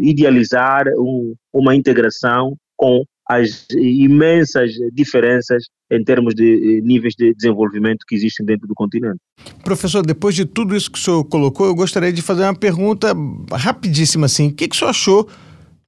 [0.00, 8.14] idealizar um, uma integração com as imensas diferenças em termos de níveis de desenvolvimento que
[8.14, 9.18] existem dentro do continente.
[9.62, 13.14] Professor, depois de tudo isso que o senhor colocou, eu gostaria de fazer uma pergunta
[13.52, 14.48] rapidíssima assim.
[14.48, 15.28] O que, que o senhor achou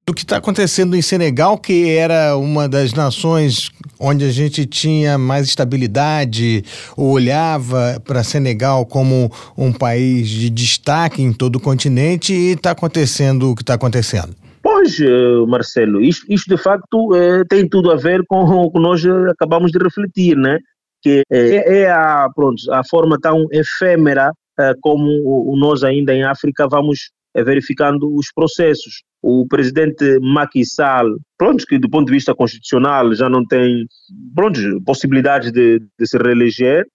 [0.07, 5.17] do que está acontecendo em Senegal, que era uma das nações onde a gente tinha
[5.17, 6.65] mais estabilidade,
[6.97, 12.73] ou olhava para Senegal como um país de destaque em todo o continente, e está
[12.73, 14.35] acontecendo o que está acontecendo?
[14.81, 18.81] Pois, eh, Marcelo, isto, isto de facto é, tem tudo a ver com o que
[18.81, 20.59] nós acabamos de refletir, né?
[21.03, 24.33] que é, é a, pronto, a forma tão efêmera
[24.81, 31.79] como nós ainda em África vamos verificando os processos o presidente Macky Sall, pronto, que
[31.79, 33.87] do ponto de vista constitucional já não tem
[34.35, 36.87] pronto, possibilidade de, de se reeleger.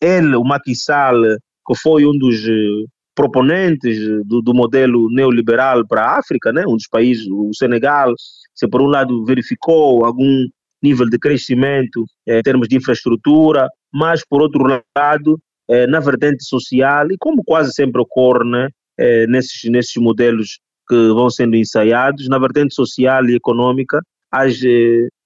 [0.00, 1.22] Ele, o Macky Sall,
[1.66, 2.84] que foi um dos eh,
[3.16, 6.64] proponentes do, do, modelo neoliberal para a África, né?
[6.68, 8.12] um dos países, o Senegal,
[8.54, 10.46] se por um lado verificou algum
[10.82, 14.62] nível de crescimento eh, em termos de infraestrutura, mas por outro
[14.94, 20.60] lado, eh, na vertente social, e como quase sempre ocorre né, eh, nesses, nesses modelos
[20.86, 24.00] que vão sendo ensaiados na vertente social e econômica.
[24.30, 24.60] As,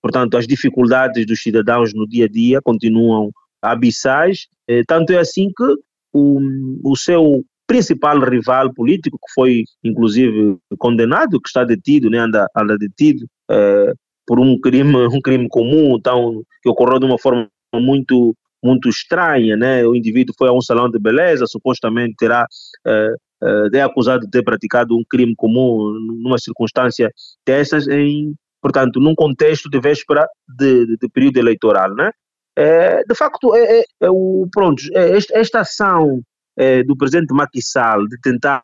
[0.00, 4.46] portanto, as dificuldades dos cidadãos no dia a dia continuam abissais,
[4.87, 5.64] tanto é assim que
[6.12, 6.38] o,
[6.85, 12.76] o seu principal rival político, que foi inclusive condenado, que está detido, né, anda, anda
[12.76, 13.92] detido eh,
[14.26, 19.56] por um crime, um crime comum, então, que ocorreu de uma forma muito muito estranha,
[19.56, 19.87] né?
[19.87, 22.44] O indivíduo foi a um salão de beleza, supostamente terá
[22.87, 27.11] uh, é acusado de ter praticado um crime comum numa circunstância
[27.46, 32.11] dessas, em, portanto, num contexto de véspera de, de, de período eleitoral, né?
[32.54, 36.20] É, de facto, é, é, é o, pronto, é, esta, esta, ação
[36.58, 38.62] é, do presidente Macky Sall de tentar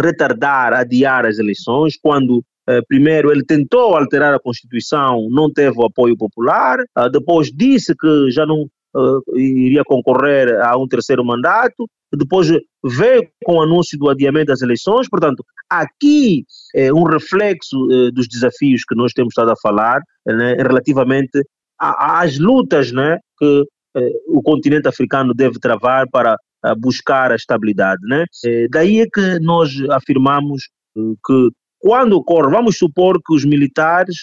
[0.00, 2.44] retardar, adiar as eleições, quando
[2.86, 6.78] primeiro ele tentou alterar a Constituição, não teve o apoio popular,
[7.10, 8.68] depois disse que já não
[9.34, 12.48] iria concorrer a um terceiro mandato, depois
[12.84, 17.76] veio com o anúncio do adiamento das eleições, portanto, aqui é um reflexo
[18.12, 21.42] dos desafios que nós temos estado a falar né, relativamente
[21.78, 23.64] às lutas né, que
[24.28, 26.36] o continente africano deve travar para
[26.78, 28.00] buscar a estabilidade.
[28.06, 28.24] Né?
[28.44, 31.48] É, daí é que nós afirmamos que
[31.78, 34.16] quando ocorre, vamos supor que os militares,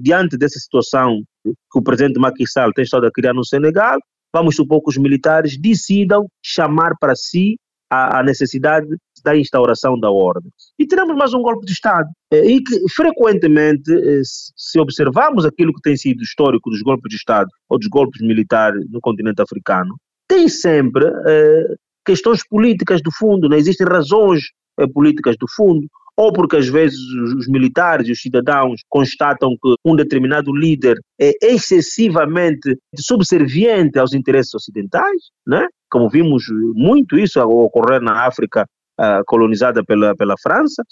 [0.00, 3.98] diante dessa situação que o presidente Macky Sall tem estado a criar no Senegal,
[4.32, 7.56] vamos supor que os militares decidam chamar para si
[7.90, 8.86] a, a necessidade
[9.24, 10.50] da instauração da ordem.
[10.78, 12.08] E teremos mais um golpe de Estado.
[12.32, 17.16] Eh, e que, frequentemente, eh, se observarmos aquilo que tem sido histórico dos golpes de
[17.16, 19.96] Estado ou dos golpes militares no continente africano,
[20.28, 24.42] tem sempre eh, questões políticas do fundo, não existem razões
[24.78, 25.86] eh, políticas do fundo
[26.18, 26.98] ou porque às vezes
[27.36, 34.52] os militares e os cidadãos constatam que um determinado líder é excessivamente subserviente aos interesses
[34.52, 35.64] ocidentais, né?
[35.88, 36.42] como vimos
[36.74, 38.66] muito isso ocorrer na África
[39.00, 40.82] uh, colonizada pela, pela França,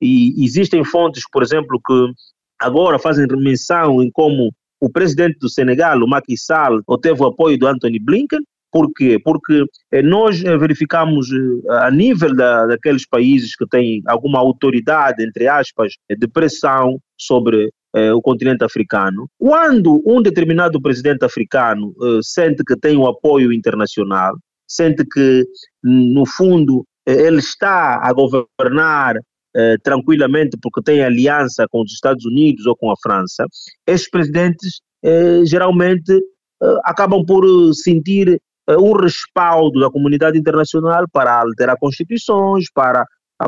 [0.00, 2.12] e existem fontes, por exemplo, que
[2.58, 4.50] agora fazem menção em como
[4.80, 9.18] o presidente do Senegal, o Macky Sall, obteve o apoio do Anthony Blinken, por quê?
[9.22, 15.24] Porque eh, nós eh, verificamos eh, a nível da, daqueles países que têm alguma autoridade,
[15.24, 17.70] entre aspas, de pressão sobre
[18.14, 19.28] o continente africano.
[19.36, 24.32] Quando um determinado presidente africano sente que tem o apoio internacional,
[24.64, 25.44] sente que,
[25.82, 29.16] no fundo, ele está a governar
[29.54, 33.46] eh, tranquilamente porque tem aliança com os Estados Unidos ou com a França,
[33.84, 38.40] esses presidentes eh, geralmente eh, acabam por sentir
[38.78, 43.04] um respaldo da comunidade internacional para alterar constituições, para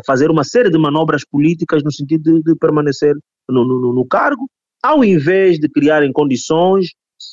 [0.06, 3.14] fazer uma série de manobras políticas no sentido de, de permanecer
[3.48, 4.48] no, no, no, cargo,
[4.82, 6.86] ao invés de criarem condições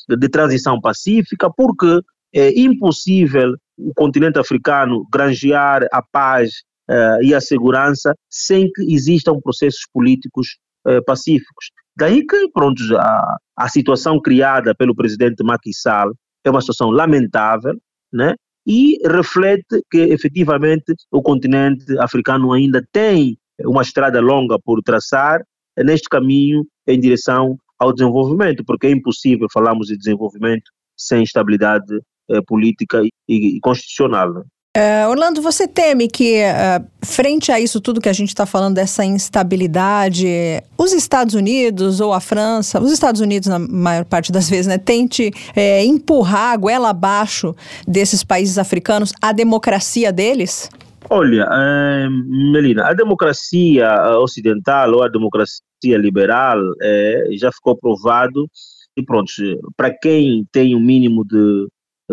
[0.07, 2.01] de, de transição pacífica, porque
[2.33, 6.51] é impossível o continente africano granjear a paz
[6.89, 11.71] uh, e a segurança sem que existam processos políticos uh, pacíficos.
[11.97, 17.75] Daí que, pronto, a, a situação criada pelo presidente Macky Sall é uma situação lamentável,
[18.11, 18.35] né?
[18.65, 25.41] E reflete que efetivamente o continente africano ainda tem uma estrada longa por traçar
[25.77, 31.99] neste caminho em direção ao desenvolvimento, porque é impossível falarmos de desenvolvimento sem estabilidade
[32.29, 34.43] eh, política e, e constitucional.
[34.77, 38.75] Uh, Orlando, você teme que, uh, frente a isso tudo que a gente está falando,
[38.75, 40.27] dessa instabilidade,
[40.77, 44.77] os Estados Unidos ou a França, os Estados Unidos, na maior parte das vezes, né,
[44.77, 47.55] tente é, empurrar a goela abaixo
[47.87, 50.69] desses países africanos a democracia deles?
[51.09, 52.07] Olha, é,
[52.51, 58.45] Melina, a democracia ocidental ou a democracia liberal é, já ficou provado
[58.95, 59.31] e pronto,
[59.75, 61.67] para quem tem o um mínimo de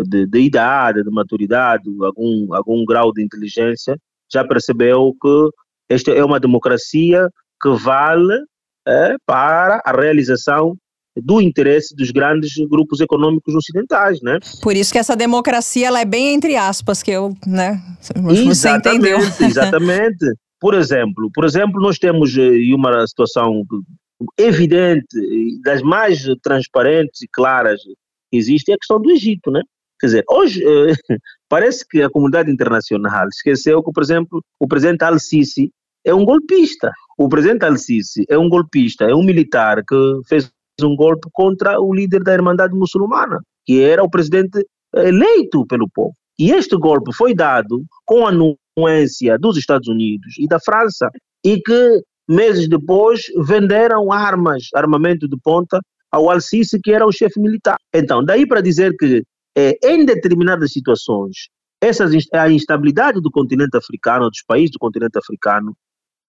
[0.05, 3.97] de, de idade, de maturidade, algum, algum grau de inteligência,
[4.31, 5.49] já percebeu que
[5.89, 7.29] esta é uma democracia
[7.61, 8.37] que vale
[8.87, 10.75] é, para a realização
[11.15, 14.37] do interesse dos grandes grupos econômicos ocidentais, né?
[14.61, 17.81] Por isso que essa democracia ela é bem entre aspas que eu, né?
[17.99, 19.17] Você entendeu?
[19.41, 20.25] Exatamente.
[20.59, 23.63] Por exemplo, por exemplo, nós temos eh, uma situação
[24.39, 25.05] evidente,
[25.63, 27.79] das mais transparentes e claras
[28.31, 29.61] que existe, é a questão do Egito, né?
[29.99, 30.93] Quer dizer, hoje eh,
[31.49, 35.71] parece que a comunidade internacional esqueceu que, por exemplo, o presidente Al-Sisi
[36.05, 36.91] é um golpista.
[37.17, 39.95] O presidente Al-Sisi é um golpista, é um militar que
[40.27, 44.63] fez um golpe contra o líder da Irmandade Muçulmana, que era o presidente
[44.95, 46.13] eleito pelo povo.
[46.39, 51.09] E este golpe foi dado com a anuência dos Estados Unidos e da França,
[51.43, 55.79] e que meses depois venderam armas, armamento de ponta,
[56.11, 57.77] ao Al-Sisi, que era o chefe militar.
[57.93, 59.23] Então, daí para dizer que
[59.57, 61.49] é, em determinadas situações,
[61.81, 65.75] essas, a instabilidade do continente africano, dos países do continente africano,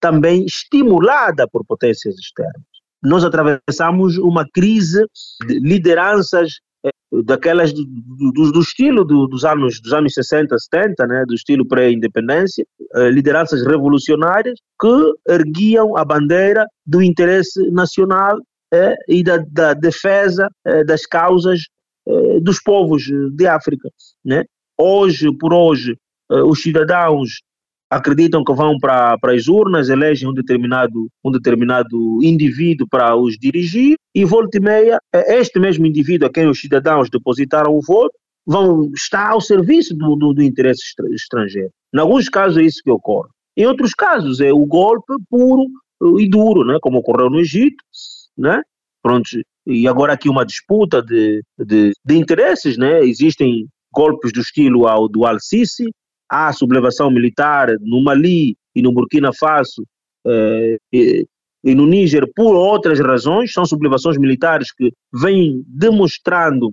[0.00, 2.62] também estimulada por potências externas.
[3.02, 5.04] Nós atravessamos uma crise
[5.46, 6.90] de lideranças é,
[7.24, 11.66] daquelas do, do, do estilo do, dos anos dos anos 60, 70, né, do estilo
[11.66, 12.64] pré-independência,
[12.94, 18.38] é, lideranças revolucionárias que erguiam a bandeira do interesse nacional
[18.72, 21.60] é, e da, da defesa é, das causas
[22.08, 23.90] eh, dos povos de África.
[24.24, 24.44] Né?
[24.78, 25.96] Hoje, por hoje,
[26.30, 27.42] eh, os cidadãos
[27.90, 33.38] acreditam que vão para, para as urnas, elegem um determinado, um determinado indivíduo para os
[33.38, 37.82] dirigir e volta e meia, eh, este mesmo indivíduo a quem os cidadãos depositaram o
[37.82, 38.14] voto
[38.46, 40.80] vão estar ao serviço do, do, do interesse
[41.12, 41.70] estrangeiro.
[41.94, 43.28] Em alguns casos é isso que ocorre.
[43.54, 45.66] Em outros casos é o golpe puro
[46.18, 46.78] e duro, né?
[46.80, 47.84] como ocorreu no Egito,
[48.36, 48.62] né?
[49.02, 49.28] Pronto,
[49.68, 53.04] e agora aqui uma disputa de, de, de interesses, né?
[53.04, 55.92] Existem golpes do estilo ao do Al-Sisi,
[56.26, 59.84] há sublevação militar no Mali e no Burkina Faso
[60.26, 61.26] eh, e,
[61.62, 66.70] e, no Níger por outras razões, são sublevações militares que vêm demonstrando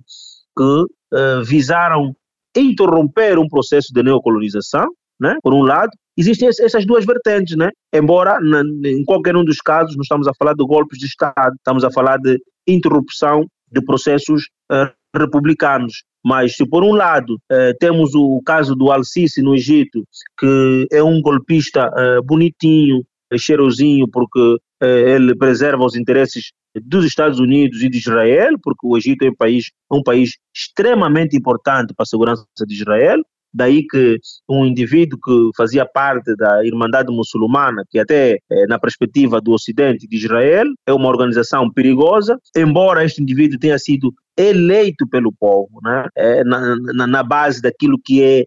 [0.56, 2.16] que eh, visaram
[2.56, 4.86] interromper um processo de neocolonização,
[5.20, 5.36] né?
[5.42, 7.68] por um lado, existem essas duas vertentes, né?
[7.92, 8.38] embora
[8.84, 11.90] em qualquer um dos casos não estamos a falar de golpes de Estado, estamos a
[11.90, 16.04] falar de interrupção de processos uh, republicanos.
[16.24, 20.04] Mas, se por um lado uh, temos o caso do Al-Sisi no Egito,
[20.38, 23.04] que é um golpista uh, bonitinho,
[23.36, 26.52] cheirosinho, porque ele preserva os interesses
[26.84, 31.36] dos Estados Unidos e de Israel, porque o Egito é um país, um país extremamente
[31.36, 33.20] importante para a segurança de Israel,
[33.56, 39.40] Daí que um indivíduo que fazia parte da Irmandade Muçulmana, que até eh, na perspectiva
[39.40, 45.32] do Ocidente de Israel é uma organização perigosa, embora este indivíduo tenha sido eleito pelo
[45.32, 46.06] povo, né?
[46.14, 48.44] É, na, na, na, base daquilo que é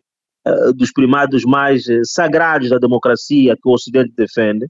[0.47, 4.67] uh, dos primados mais uh, sagrados da democracia que o Ocidente defende,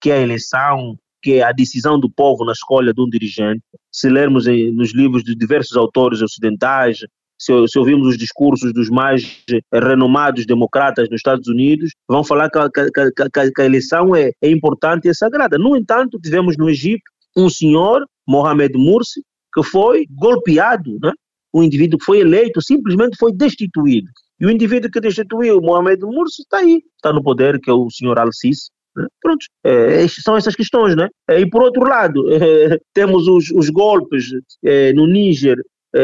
[0.00, 3.62] que é a eleição, que é a decisão do povo na escolha de um dirigente.
[3.90, 7.00] Se lermos nos livros de diversos autores ocidentais,
[7.40, 12.58] se, se ouvirmos os discursos dos mais renomados democratas nos Estados Unidos, vão falar que
[12.58, 15.56] a, que, que, a eleição é, é importante e é sagrada.
[15.56, 17.02] No entanto, tivemos no Egito
[17.36, 19.22] um senhor, Mohamed Morsi,
[19.54, 21.12] que foi golpeado, né?
[21.52, 24.08] um indivíduo que foi eleito, simplesmente foi destituído.
[24.40, 27.90] E o indivíduo que destituiu Mohamed Mursi está aí, está no poder, que é o
[27.90, 28.70] senhor Al-Sisi.
[28.96, 29.06] Né?
[29.20, 31.08] Pronto, é, são essas questões, né?
[31.28, 34.30] E por outro lado, é, temos os, os golpes
[34.64, 35.62] é, no Níger, é,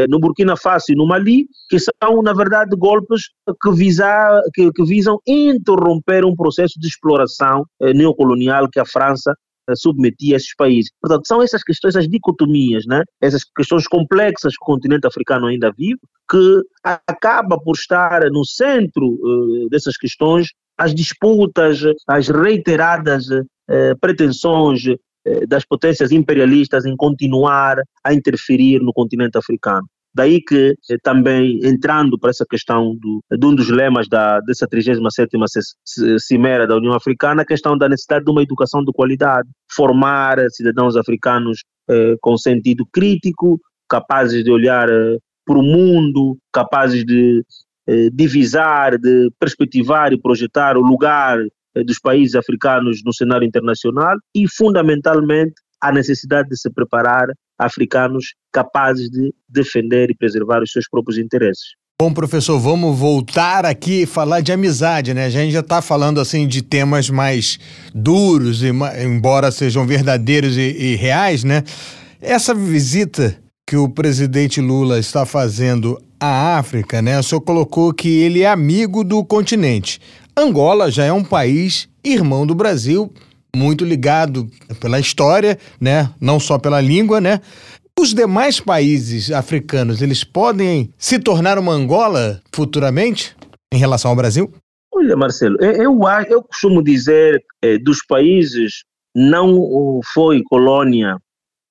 [0.09, 3.31] no Burkina Faso e no Mali, que são, na verdade, golpes
[3.63, 9.35] que, visa, que, que visam interromper um processo de exploração é, neocolonial que a França
[9.69, 10.91] é, submetia esses países.
[11.01, 13.03] Portanto, são essas questões, essas dicotomias, né?
[13.21, 19.17] essas questões complexas que o continente africano ainda vive, que acaba por estar no centro
[19.71, 23.29] dessas questões as disputas, as reiteradas
[23.69, 24.97] eh, pretensões eh,
[25.49, 29.87] das potências imperialistas em continuar a interferir no continente africano.
[30.17, 34.67] Daí que eh, também entrando para essa questão do, de um dos lemas da, dessa
[34.67, 35.47] 37ª
[36.19, 40.97] Cimeira da União Africana, a questão da necessidade de uma educação de qualidade, formar cidadãos
[40.97, 47.45] africanos eh, com sentido crítico, capazes de olhar eh, para o mundo, capazes de
[47.87, 51.49] eh, divisar, de perspectivar e projetar o lugar eh,
[51.85, 57.27] dos países africanos no cenário internacional e, fundamentalmente, a necessidade de se preparar
[57.59, 61.75] africanos capazes de defender e preservar os seus próprios interesses.
[62.01, 65.25] Bom, professor, vamos voltar aqui e falar de amizade, né?
[65.25, 67.59] A gente já está falando assim de temas mais
[67.95, 71.63] duros, embora sejam verdadeiros e, e reais, né?
[72.21, 73.35] Essa visita
[73.67, 77.19] que o presidente Lula está fazendo à África, né?
[77.19, 79.99] O senhor colocou que ele é amigo do continente.
[80.39, 83.11] Angola já é um país irmão do Brasil,
[83.57, 84.47] muito ligado
[84.79, 86.13] pela história, né?
[86.21, 87.41] Não só pela língua, né?
[87.99, 93.35] Os demais países africanos, eles podem se tornar uma Angola futuramente
[93.73, 94.53] em relação ao Brasil?
[94.93, 98.85] Olha, Marcelo, eu, eu costumo dizer eh, dos países
[99.15, 101.17] não foi colônia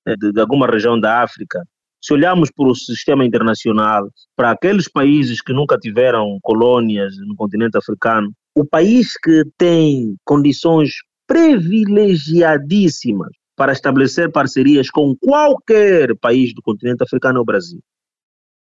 [0.08, 1.62] eh, de, de alguma região da África,
[2.02, 7.78] se olharmos para o sistema internacional, para aqueles países que nunca tiveram colônias no continente
[7.78, 10.92] africano, o país que tem condições
[11.26, 17.80] privilegiadíssimas para estabelecer parcerias com qualquer país do continente africano é o Brasil.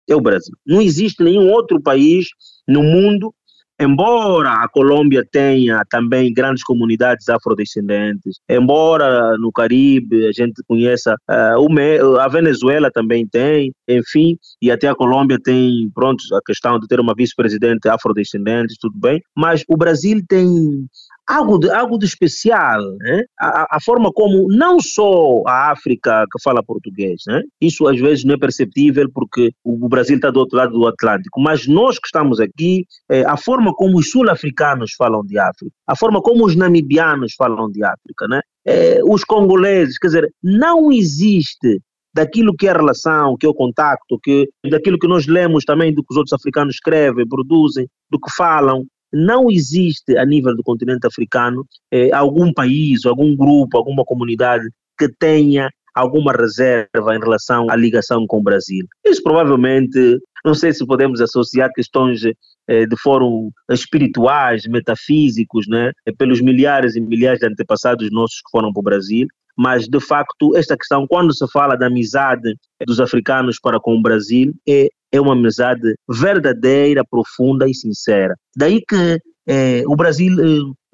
[0.08, 0.56] É o Brasil.
[0.66, 2.28] Não existe nenhum outro país
[2.66, 3.34] no mundo
[3.80, 12.18] embora a Colômbia tenha também grandes comunidades afrodescendentes, embora no Caribe a gente conheça, uh,
[12.18, 17.00] a Venezuela também tem, enfim, e até a Colômbia tem, pronto, a questão de ter
[17.00, 20.86] uma vice-presidente afrodescendente, tudo bem, mas o Brasil tem
[21.28, 23.24] algo de, algo de especial, né?
[23.38, 27.42] a, a, forma como não só a África que fala português, né?
[27.60, 31.40] isso às vezes não é perceptível porque o, Brasil está do outro lado do Atlântico,
[31.40, 35.96] mas nós que estamos aqui, é, a forma como os sul-africanos falam de África, a
[35.96, 38.40] forma como os namibianos falam de África, né?
[38.64, 41.80] É, os congoleses, quer dizer, não existe
[42.14, 45.92] daquilo que é a relação, que é o contacto, que, daquilo que nós lemos também
[45.92, 50.62] do que os outros africanos escrevem, produzem, do que falam, não existe a nível do
[50.62, 57.66] continente africano eh, algum país, algum grupo, alguma comunidade que tenha alguma reserva em relação
[57.70, 58.86] à ligação com o Brasil.
[59.04, 62.22] Isso provavelmente, não sei se podemos associar questões
[62.68, 68.72] eh, de fórum espirituais, metafísicos, né, pelos milhares e milhares de antepassados nossos que foram
[68.72, 69.26] para o Brasil,
[69.56, 72.54] mas de facto esta questão, quando se fala da amizade
[72.86, 78.34] dos africanos para com o Brasil, é, é uma amizade verdadeira, profunda e sincera.
[78.56, 80.32] Daí que é, o Brasil,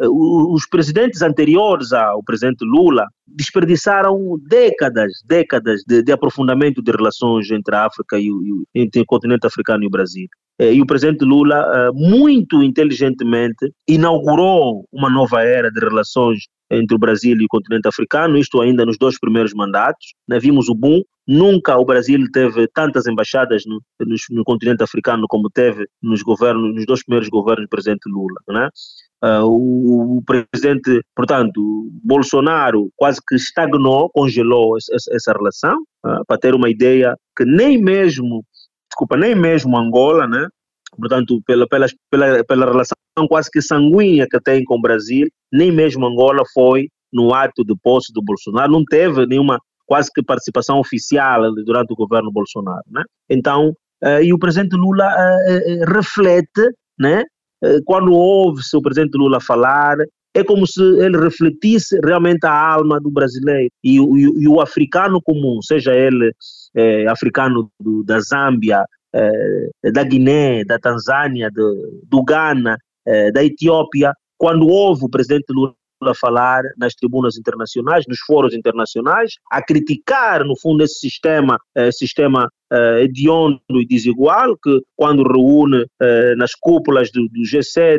[0.00, 7.50] é, os presidentes anteriores ao presidente Lula desperdiçaram décadas, décadas de, de aprofundamento de relações
[7.50, 10.26] entre a África e o, entre o continente africano e o Brasil.
[10.58, 16.40] É, e o presidente Lula, muito inteligentemente, inaugurou uma nova era de relações
[16.70, 20.14] entre o Brasil e o continente africano, isto ainda nos dois primeiros mandatos.
[20.28, 20.38] Né?
[20.38, 25.48] Vimos o boom, nunca o Brasil teve tantas embaixadas no, no, no continente africano como
[25.50, 28.40] teve nos governos, nos dois primeiros governos do presidente Lula.
[28.48, 28.68] Né?
[29.24, 36.38] Uh, o, o, presidente, portanto, Bolsonaro quase que estagnou, congelou essa, essa relação, uh, para
[36.38, 38.44] ter uma ideia que nem mesmo,
[38.90, 40.46] desculpa, nem mesmo Angola, né,
[40.96, 42.96] portanto, pela, pela, pela, pela relação
[43.28, 47.74] quase que sanguínea que tem com o Brasil, nem mesmo Angola foi no ato de
[47.82, 53.02] posse do Bolsonaro, não teve nenhuma quase que participação oficial durante o governo Bolsonaro, né?
[53.28, 53.72] Então,
[54.04, 57.24] uh, e o presidente Lula uh, uh, reflete, né?
[57.86, 59.96] quando ouve-se o presidente Lula falar,
[60.32, 65.20] é como se ele refletisse realmente a alma do brasileiro e, e, e o africano
[65.20, 66.32] comum, seja ele
[67.08, 74.12] africano do, da Zâmbia, eh, da Guiné, da Tanzânia, do, do Ghana, eh, da Etiópia,
[74.36, 80.44] quando houve o presidente Lula a falar nas tribunas internacionais, nos fóruns internacionais, a criticar,
[80.44, 86.52] no fundo, esse sistema, eh, sistema eh, hediondo e desigual, que quando reúne eh, nas
[86.54, 87.98] cúpulas do, do G7,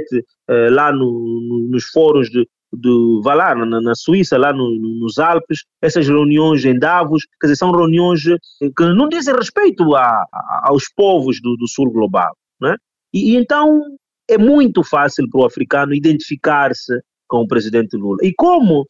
[0.50, 4.70] eh, lá no, no, nos fóruns de, de vá lá, na, na Suíça, lá no,
[4.70, 10.26] nos Alpes, essas reuniões em Davos, quer dizer, são reuniões que não dizem respeito a,
[10.32, 12.36] a, aos povos do, do sul global.
[12.62, 12.76] Né?
[13.14, 13.82] E, e então
[14.30, 18.18] é muito fácil para o africano identificar-se com o presidente Lula.
[18.22, 18.86] E como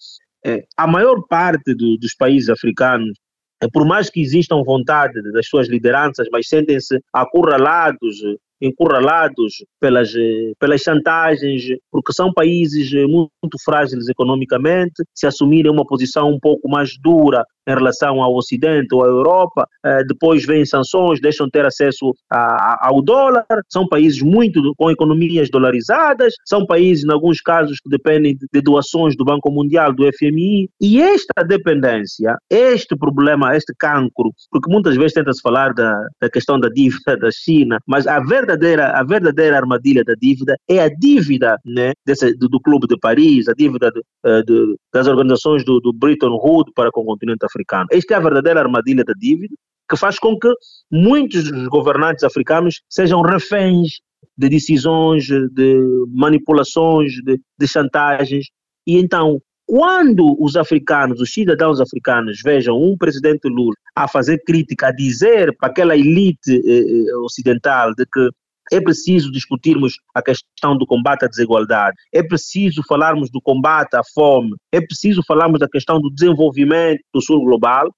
[0.45, 3.17] é, a maior parte do, dos países africanos,
[3.61, 8.17] é, por mais que existam vontade das suas lideranças, mas sentem-se acurralados
[8.61, 10.11] encurralados pelas,
[10.59, 16.91] pelas chantagens, porque são países muito frágeis economicamente, se assumirem uma posição um pouco mais
[17.01, 21.65] dura em relação ao Ocidente ou à Europa, eh, depois vêm sanções, deixam de ter
[21.65, 27.89] acesso ao dólar, são países muito com economias dolarizadas, são países, em alguns casos, que
[27.89, 34.31] dependem de doações do Banco Mundial, do FMI, e esta dependência, este problema, este cancro,
[34.49, 38.91] porque muitas vezes tenta-se falar da, da questão da dívida da China, mas a verdadeira,
[38.91, 43.47] a verdadeira armadilha da dívida é a dívida né, desse, do, do Clube de Paris,
[43.47, 47.45] a dívida de, eh, de, das organizações do, do Bretton Woods para com o continente
[47.45, 47.87] africano africano.
[47.91, 49.53] Esta é a verdadeira armadilha da dívida
[49.89, 50.53] que faz com que
[50.91, 53.99] muitos dos governantes africanos sejam reféns
[54.37, 58.45] de decisões, de manipulações, de, de chantagens.
[58.85, 64.87] E então, quando os africanos, os cidadãos africanos, vejam um presidente Lula a fazer crítica,
[64.87, 68.29] a dizer para aquela elite eh, eh ocidental de que
[68.71, 74.01] é preciso discutirmos a questão do combate à desigualdade, é preciso falarmos do combate à
[74.13, 77.93] fome, é preciso falarmos da questão do desenvolvimento do sul global.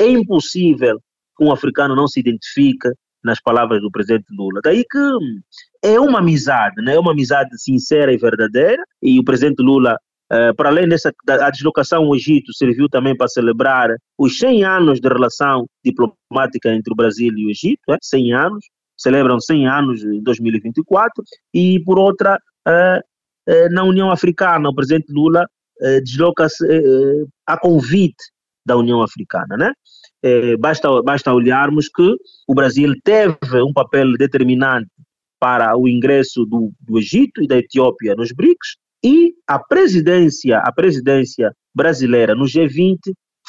[0.00, 1.00] É impossível
[1.36, 2.88] que um africano não se identifique
[3.22, 4.60] nas palavras do presidente Lula.
[4.62, 4.98] Daí que
[5.82, 6.94] é uma amizade, né?
[6.94, 9.96] é uma amizade sincera e verdadeira, e o presidente Lula
[10.30, 15.00] Uh, para além dessa a deslocação ao Egito, serviu também para celebrar os 100 anos
[15.00, 17.96] de relação diplomática entre o Brasil e o Egito, é?
[18.02, 18.66] 100 anos,
[18.98, 21.22] celebram 100 anos em 2024,
[21.54, 23.00] e por outra, eh,
[23.46, 25.46] eh, na União Africana, o presidente Lula
[25.80, 26.66] eh, desloca-se
[27.46, 28.24] a convite
[28.66, 29.72] da União Africana, né?
[30.58, 34.90] basta, basta olharmos que o Brasil teve um papel determinante
[35.40, 40.72] para o ingresso do, do Egito e da Etiópia nos BRICS, e a presidência, a
[40.72, 42.98] presidência brasileira no G20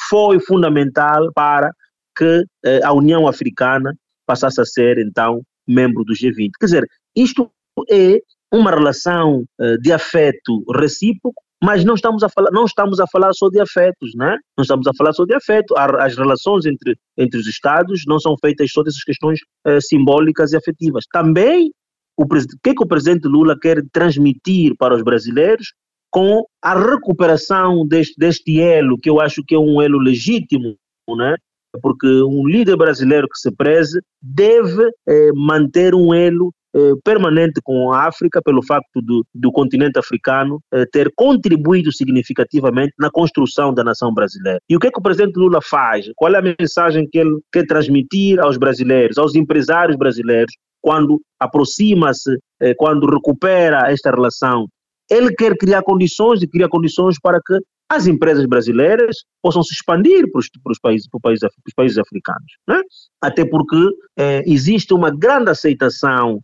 [0.08, 1.70] foi fundamental para
[2.16, 2.44] que
[2.84, 3.92] a União Africana
[4.30, 6.50] passasse a ser, então, membro do G20.
[6.60, 7.50] Quer dizer, isto
[7.90, 8.20] é
[8.52, 13.32] uma relação uh, de afeto recíproco, mas não estamos a falar, não estamos a falar
[13.32, 14.38] só de afetos, né?
[14.56, 15.74] Não estamos a falar só de afeto.
[15.76, 20.56] As relações entre, entre os Estados não são feitas só dessas questões uh, simbólicas e
[20.56, 21.04] afetivas.
[21.12, 21.72] Também,
[22.16, 22.28] o, o
[22.62, 25.74] que, é que o presidente Lula quer transmitir para os brasileiros
[26.08, 30.76] com a recuperação deste, deste elo, que eu acho que é um elo legítimo,
[31.16, 31.34] né?
[31.82, 37.92] Porque um líder brasileiro que se preze deve eh, manter um elo eh, permanente com
[37.92, 43.82] a África, pelo facto do, do continente africano eh, ter contribuído significativamente na construção da
[43.82, 44.60] nação brasileira.
[44.68, 46.06] E o que, é que o presidente Lula faz?
[46.14, 52.38] Qual é a mensagem que ele quer transmitir aos brasileiros, aos empresários brasileiros, quando aproxima-se,
[52.62, 54.68] eh, quando recupera esta relação?
[55.10, 57.58] Ele quer criar condições e cria condições para que
[57.90, 61.68] as empresas brasileiras possam se expandir para os, para os, países, para os, países, para
[61.68, 62.52] os países africanos.
[62.68, 62.80] Né?
[63.20, 63.76] Até porque
[64.16, 66.40] eh, existe uma grande aceitação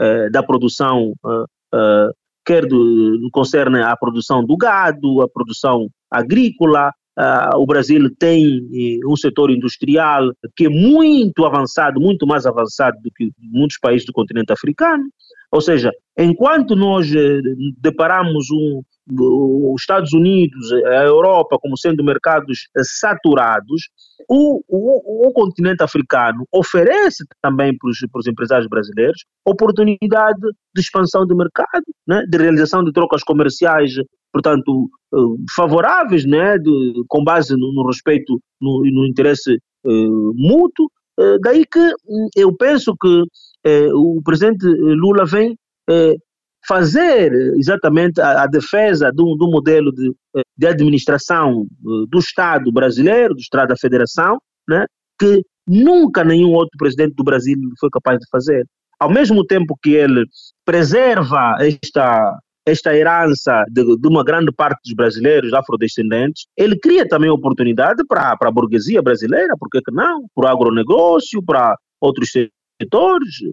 [0.00, 2.10] eh, da produção, eh,
[2.44, 6.90] quer do, no concerne à produção do gado, à produção agrícola.
[7.56, 8.68] o Brasil tem
[9.06, 14.12] um setor industrial que é muito avançado, muito mais avançado do que muitos países do
[14.12, 15.04] continente africano.
[15.52, 17.06] Ou seja, enquanto nós
[17.80, 23.88] deparamos um, os Estados Unidos, a Europa como sendo mercados saturados,
[24.28, 30.40] o, o, o continente africano oferece também para os, para os, empresários brasileiros oportunidade
[30.74, 33.94] de expansão de mercado, né, de realização de trocas comerciais,
[34.32, 40.90] portanto, uh, favoráveis, né, de, com base no, no respeito, no, no interesse uh, mútuo.
[41.42, 43.24] Daí que hum, eu penso que
[43.92, 45.56] o presidente Lula vem
[46.68, 50.14] fazer exatamente a, a defesa do, do, modelo de,
[50.56, 54.38] de administração eh, do Estado brasileiro, do Estado da Federação,
[54.68, 54.84] né,
[55.18, 58.66] que nunca nenhum outro presidente do Brasil foi capaz de fazer.
[59.00, 60.24] Ao mesmo tempo que ele
[60.64, 67.30] preserva esta, esta herança de, de, uma grande parte dos brasileiros afrodescendentes, ele cria também
[67.30, 70.26] oportunidade para a burguesia brasileira, por que não?
[70.34, 73.50] Para o agronegócio, para outros setores, eh,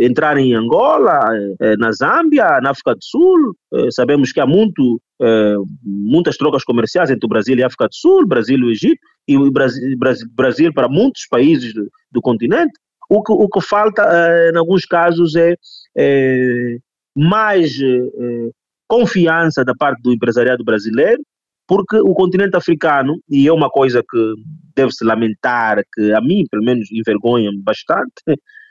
[0.00, 1.20] entrar em Angola,
[1.60, 3.54] eh, na Zâmbia, na África do Sul.
[3.74, 7.86] Eh, sabemos que há muito, eh, muitas trocas comerciais entre o Brasil e a África
[7.86, 9.96] do Sul, Brasil e o Egito, e o Brasil,
[10.34, 12.72] Brasil para muitos países do, do continente.
[13.10, 15.54] O que, o que falta, eh, em alguns casos, é,
[15.96, 16.76] é
[17.16, 17.76] mais
[18.86, 21.20] confiança da parte do empresariado brasileiro,
[21.66, 24.34] porque o continente africano, e é uma coisa que
[24.74, 28.22] deve-se lamentar, que a mim, pelo menos, envergonha bastante,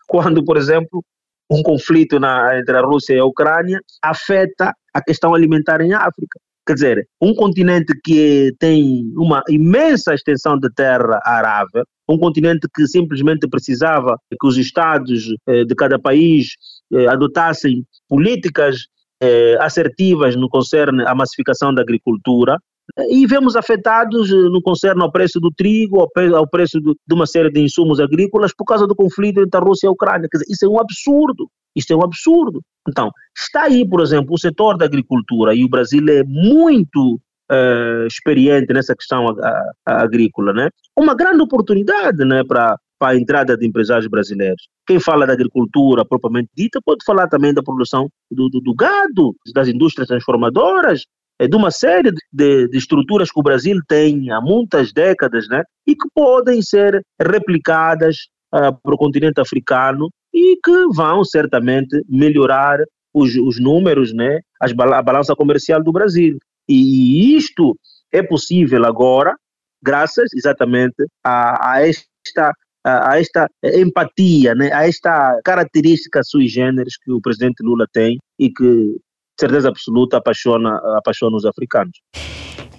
[0.07, 1.03] quando, por exemplo,
[1.49, 6.39] um conflito na, entre a Rússia e a Ucrânia afeta a questão alimentar em África.
[6.65, 12.85] Quer dizer, um continente que tem uma imensa extensão de terra arável, um continente que
[12.87, 16.55] simplesmente precisava que os estados eh, de cada país
[16.91, 18.87] eh, adotassem políticas
[19.21, 22.57] eh, assertivas no concerne à massificação da agricultura,
[23.09, 27.51] e vemos afetados eh, no concerne ao preço do trigo, ao, preço de uma série
[27.51, 30.27] de insumos agrícolas por causa do conflito entre a Rússia e a Ucrânia.
[30.31, 31.49] Quer dizer, isso é um absurdo.
[31.75, 32.61] Isto é um absurdo.
[32.89, 37.19] Então, está aí, por exemplo, o setor da agricultura, e o Brasil é muito
[37.51, 39.27] uh, experiente nessa questão
[39.85, 40.69] agrícola, né?
[40.97, 44.67] Uma grande oportunidade né, para para a entrada de empresários brasileiros.
[44.85, 49.35] Quem fala da agricultura propriamente dita pode falar também da produção do, do, do gado,
[49.53, 51.05] das indústrias transformadoras,
[51.45, 55.63] de uma série de, de, estruturas que o Brasil tem há muitas décadas, né?
[55.85, 58.15] E que podem ser replicadas
[58.53, 62.79] uh, para o continente africano e que vão certamente melhorar
[63.13, 64.39] os, os números, né?
[64.59, 66.37] As, a balança comercial do Brasil.
[66.67, 67.77] E, e isto
[68.11, 69.35] é possível agora,
[69.81, 72.53] graças exatamente a, a esta
[72.87, 78.49] a, esta empatia, né, a esta característica sui generis que o presidente Lula tem e
[78.49, 78.95] que
[79.39, 81.97] certeza absoluta, apaixona, apaixona os africanos.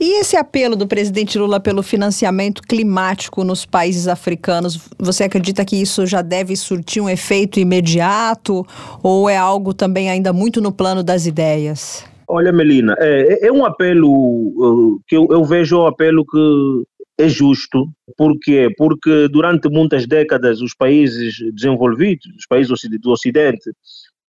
[0.00, 5.74] E esse apelo do presidente Lula pelo financiamento climático nos países africanos, você acredita que
[5.74, 8.64] isso já deve surtir um efeito imediato
[9.02, 12.04] ou é algo também ainda muito no plano das ideias?
[12.28, 16.84] Olha, Melina, é, é um apelo uh, que eu, eu vejo um apelo que
[17.18, 17.88] é justo.
[18.16, 18.68] Por quê?
[18.76, 23.70] Porque durante muitas décadas os países desenvolvidos, os países do Ocidente,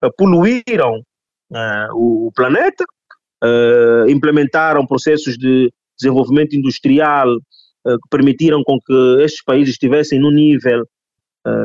[0.05, 1.03] uh, poluíram
[1.51, 2.85] uh, o, planeta,
[3.45, 10.31] uh, implementaram processos de desenvolvimento industrial uh, que permitiram com que estes países estivessem num
[10.31, 10.87] nível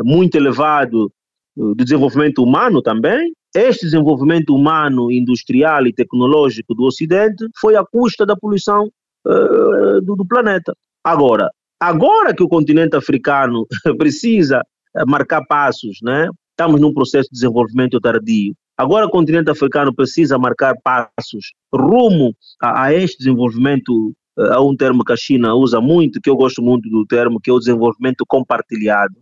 [0.03, 1.11] muito elevado
[1.57, 3.33] de desenvolvimento humano também.
[3.55, 8.91] Este desenvolvimento humano, industrial e tecnológico do Ocidente foi à custa da poluição
[9.25, 10.77] do, do planeta.
[11.03, 13.65] Agora, agora que o continente africano
[13.97, 14.61] precisa
[15.07, 16.29] marcar passos, né?
[16.51, 22.85] estamos num processo de desenvolvimento tardio, Agora o continente africano precisa marcar passos rumo a,
[22.85, 26.61] a este desenvolvimento, eh, a um termo que a China usa muito, que eu gosto
[26.61, 29.15] muito do termo, que é o desenvolvimento compartilhado.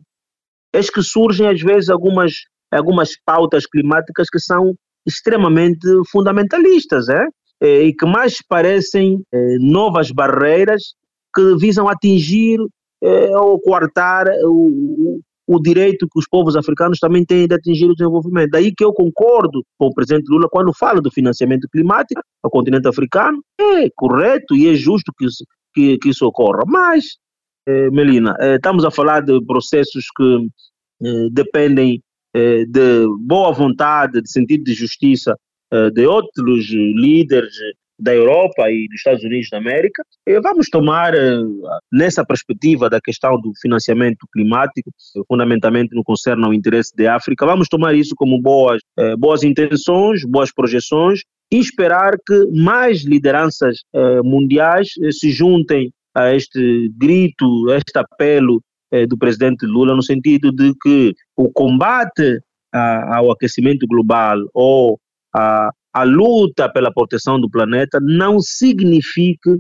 [0.73, 2.33] Eis que surgem às vezes algumas,
[2.71, 4.73] algumas pautas climáticas que são
[5.05, 7.25] extremamente fundamentalistas, é?
[7.61, 10.93] e que mais parecem eh, novas barreiras
[11.35, 12.59] que visam atingir
[13.03, 15.19] eh, ou coartar o,
[15.51, 18.51] o direito que os povos africanos também têm de atingir o desenvolvimento.
[18.51, 22.87] Daí que eu concordo com o presidente Lula quando fala do financiamento climático ao continente
[22.87, 23.43] africano.
[23.59, 25.43] É correto e é justo que isso,
[25.73, 26.61] que, que isso ocorra.
[26.67, 27.17] Mas,
[27.67, 30.47] eh, Melina, eh, estamos a falar de processos que
[31.03, 31.99] eh, dependem
[32.35, 35.35] eh, de boa vontade, de sentido de justiça
[35.73, 37.55] eh, de outros líderes
[37.99, 40.03] da Europa e dos Estados Unidos da América.
[40.41, 41.41] Vamos tomar, eh,
[41.91, 44.89] nessa perspectiva da questão do financiamento climático,
[45.27, 50.23] fundamentalmente no concerne ao interesse da África, vamos tomar isso como boas, eh, boas intenções,
[50.23, 57.77] boas projeções e esperar que mais lideranças eh, mundiais se juntem a este grito, a
[57.77, 58.61] este apelo
[59.07, 62.39] do presidente Lula, no sentido de que o combate
[62.73, 64.99] ao aquecimento global ou
[65.31, 69.57] a, a luta pela proteção do planeta não signifique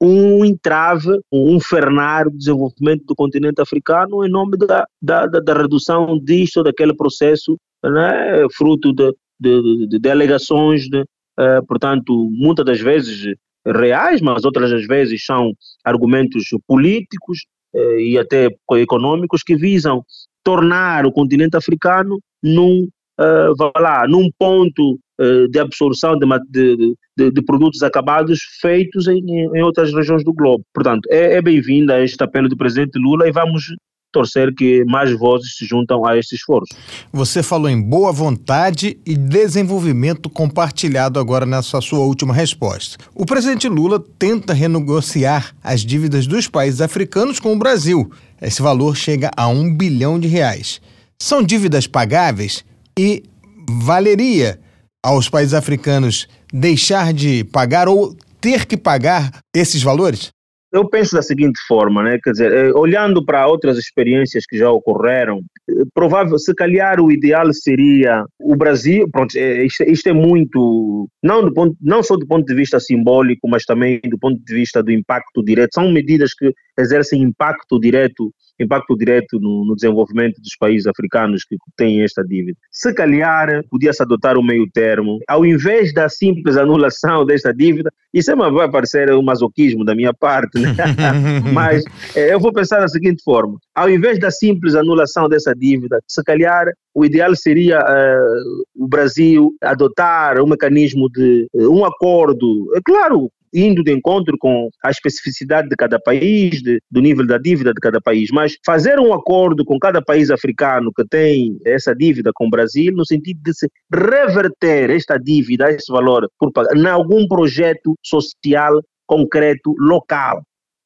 [0.00, 6.18] um entrave, um frenar o desenvolvimento do continente africano em nome da, da, da redução
[6.22, 13.34] disto daquele processo, né, fruto de, de, de, de alegações, uh, portanto, muitas das vezes
[13.66, 15.52] reais, mas outras das vezes são
[15.84, 17.40] argumentos políticos
[17.74, 20.04] uh, e até econômicos que visam
[20.44, 27.30] tornar o continente africano num, uh, lá, num ponto eh, de absorção de, de, de,
[27.32, 30.62] de, produtos acabados feitos em, em outras regiões do globo.
[30.72, 33.64] Portanto, é, é bem-vinda este apelo do presidente Lula e vamos
[34.12, 36.72] torcer que mais vozes se juntam a este esforço.
[37.12, 42.96] Você falou em boa vontade e desenvolvimento compartilhado agora nessa sua última resposta.
[43.12, 48.08] O presidente Lula tenta renegociar as dívidas dos países africanos com o Brasil.
[48.40, 50.80] Esse valor chega a um bilhão de reais.
[51.20, 52.64] são dívidas pagáveis
[52.98, 53.22] e
[53.68, 54.58] valeria
[55.02, 60.30] aos países africanos deixar de pagar ou ter que pagar esses valores?
[60.70, 62.18] Eu penso da seguinte forma, né?
[62.22, 65.40] quer dizer, eh, olhando para outras experiências que já ocorreram,
[65.70, 71.08] eh, provável, se calhar o ideal seria o Brasil, pronto, eh, isto, isto, é muito,
[71.22, 74.54] não, do ponto, não só do ponto de vista simbólico, mas também do ponto de
[74.54, 78.30] vista do impacto direto, são medidas que exercem impacto direto
[78.60, 82.58] impacto direto no, no, desenvolvimento dos países africanos que têm esta dívida.
[82.70, 87.90] Se calhar, podia-se adotar o um meio termo, ao invés da simples anulação desta dívida,
[88.12, 90.74] isso é vai parecer um masoquismo da minha parte, né?
[91.52, 91.84] mas
[92.14, 96.22] é, eu vou pensar da seguinte forma, ao invés da simples anulação dessa dívida, se
[96.24, 102.80] calhar o ideal seria uh, o Brasil adotar um mecanismo de uh, um acordo, é
[102.84, 107.72] claro, indo de encontro com a especificidade de cada país, de, do nível da dívida
[107.72, 112.30] de cada país, mas fazer um acordo com cada país africano que tem essa dívida
[112.34, 117.26] com o Brasil, no sentido de se reverter esta dívida, esse valor, por em algum
[117.26, 120.42] projeto social concreto local.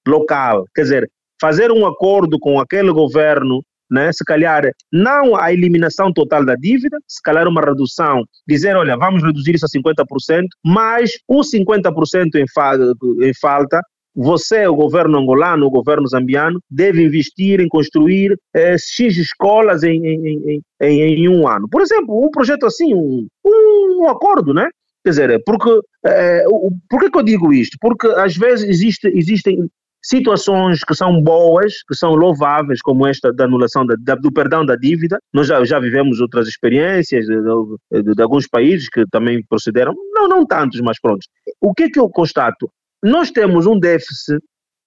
[0.07, 0.65] Local.
[0.75, 1.11] Quer dizer,
[1.41, 3.63] fazer um acordo com aquele governo
[3.93, 4.13] né?
[4.13, 9.23] se calhar não a eliminação total da dívida, se calhar uma redução, dizer, olha, vamos
[9.23, 12.77] reduzir isso a 50%, mas os 50% em, fa
[13.21, 13.81] em falta
[14.15, 20.05] você, o governo angolano, o governo zambiano, deve investir em construir eh, X escolas em,
[20.07, 21.67] em, em, em, um ano.
[21.69, 24.69] Por exemplo, um projeto assim, um, um acordo, né?
[25.03, 26.45] Quer dizer, porque, eh,
[26.89, 27.77] por que eu digo isto?
[27.81, 29.67] Porque às vezes existe, existem
[30.03, 34.67] situações que são boas, que são louváveis, como esta da anulação da, da, do perdão
[34.67, 35.19] da dívida.
[35.33, 40.29] Nós já, já vivemos outras experiências de, de, de, alguns países que também procederam, não,
[40.29, 41.21] não tantos, mas pronto.
[41.61, 42.71] O que é que eu constato?
[43.03, 44.39] Nós temos um déficit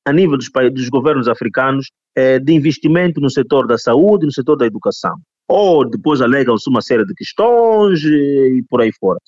[0.06, 4.56] a nível dos, dos governos africanos eh, de investimento no setor da saúde, no setor
[4.56, 5.16] da educação.
[5.48, 9.20] Ou depois alegam-se uma série de questões e por aí fora.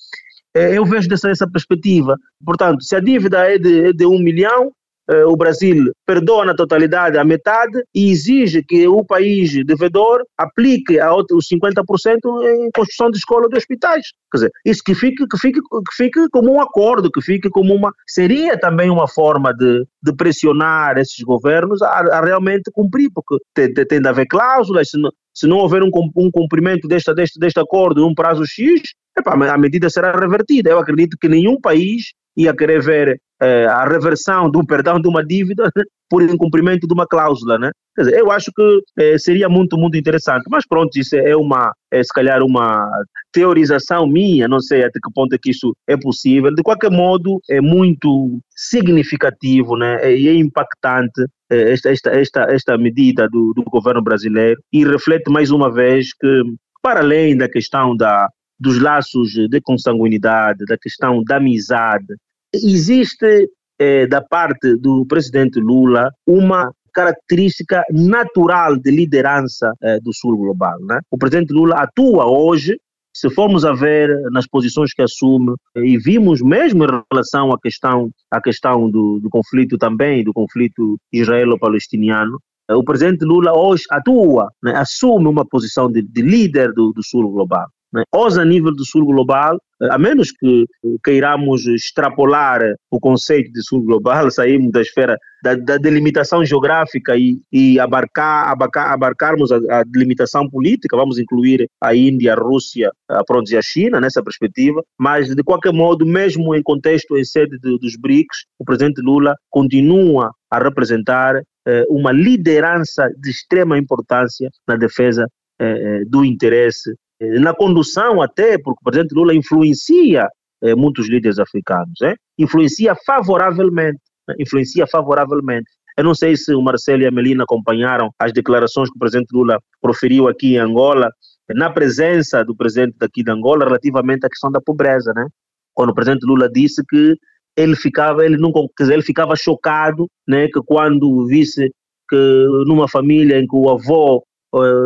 [0.54, 2.16] Eh, eu vejo dessa, perspectiva.
[2.44, 4.77] Portanto, se a dívida é de, é de um milhão, eh,
[5.26, 11.14] o Brasil perdoa na totalidade a metade e exige que o país devedor aplique a
[11.14, 14.06] os 50% em construção de escolas e hospitais.
[14.30, 17.74] Quer dizer, isso que fique, que, fique, que fique como um acordo, que fique como
[17.74, 17.92] uma.
[18.06, 23.72] Seria também uma forma de, de pressionar esses governos a, a realmente cumprir, porque tem,
[23.72, 27.58] tem, de haver cláusulas, se não, se não houver um, um cumprimento deste, deste, deste
[27.58, 28.82] acordo num prazo X,
[29.26, 30.70] a medida será revertida.
[30.70, 35.24] Eu acredito que nenhum país ia querer ver eh, a reversão do perdão de uma
[35.24, 35.70] dívida
[36.08, 37.70] por incumprimento de uma cláusula, né?
[37.96, 41.72] Quer dizer, eu acho que eh, seria muito, muito interessante, mas pronto, isso é uma,
[41.90, 42.88] é, se calhar uma
[43.32, 47.40] teorização minha, não sei até que ponto é que isso é possível, de qualquer modo
[47.50, 50.16] é muito significativo, né?
[50.16, 55.30] E é impactante eh, esta, esta, esta, esta medida do, do governo brasileiro e reflete
[55.30, 56.42] mais uma vez que,
[56.80, 58.28] para além da questão da,
[58.58, 62.06] dos laços de consanguinidade, da questão da amizade,
[62.52, 70.36] existe eh, da parte do presidente Lula uma característica natural de liderança eh, do sul
[70.36, 70.78] global.
[70.80, 71.00] Né?
[71.10, 72.76] O presidente Lula atua hoje,
[73.14, 78.10] se formos a ver nas posições que assume, e vimos mesmo em relação à questão,
[78.30, 84.48] à questão do, do conflito também, do conflito israelo-palestiniano, eh, o presidente Lula hoje atua,
[84.62, 87.68] né, assume uma posição de, de líder do, do sul global.
[87.92, 88.02] Né?
[88.12, 90.66] A nível do sul global, a menos que
[91.04, 92.60] queiramos extrapolar
[92.90, 98.48] o conceito de sul global, sairmos da esfera da, da delimitação geográfica e, e abarcar,
[98.48, 103.56] abarcar, abarcarmos a, a, delimitação política, vamos incluir a Índia, a Rússia, a, pronto, e
[103.56, 107.96] a China nessa perspectiva, mas de qualquer modo, mesmo em contexto em sede de, dos
[107.96, 115.26] BRICS, o presidente Lula continua a representar eh, uma liderança de extrema importância na defesa
[115.60, 120.28] eh, eh do interesse eh, na condução até, porque o presidente Lula influencia
[120.62, 122.14] eh, muitos líderes africanos, eh?
[122.38, 124.34] influencia favoravelmente, né?
[124.38, 125.68] influencia favoravelmente.
[125.96, 129.32] Eu não sei se o Marcelo e a Melina acompanharam as declarações que o presidente
[129.32, 131.10] Lula proferiu aqui em Angola,
[131.50, 135.26] na presença do presidente daqui de Angola, relativamente à questão da pobreza, né?
[135.74, 137.16] Quando o presidente Lula disse que
[137.56, 138.36] ele ficava, ele
[138.76, 141.68] quer dizer, ele ficava chocado, né, que quando visse
[142.08, 144.22] que numa família em que o avô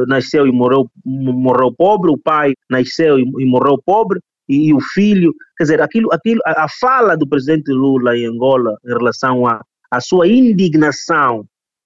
[0.09, 5.33] nasceu e morreu, morreu pobre, o pai nasceu e, morreu pobre, e, e, o filho,
[5.57, 9.55] quer dizer, aquilo, aquilo, a, a, fala do presidente Lula em Angola em relação à
[9.91, 11.41] a, a, sua indignação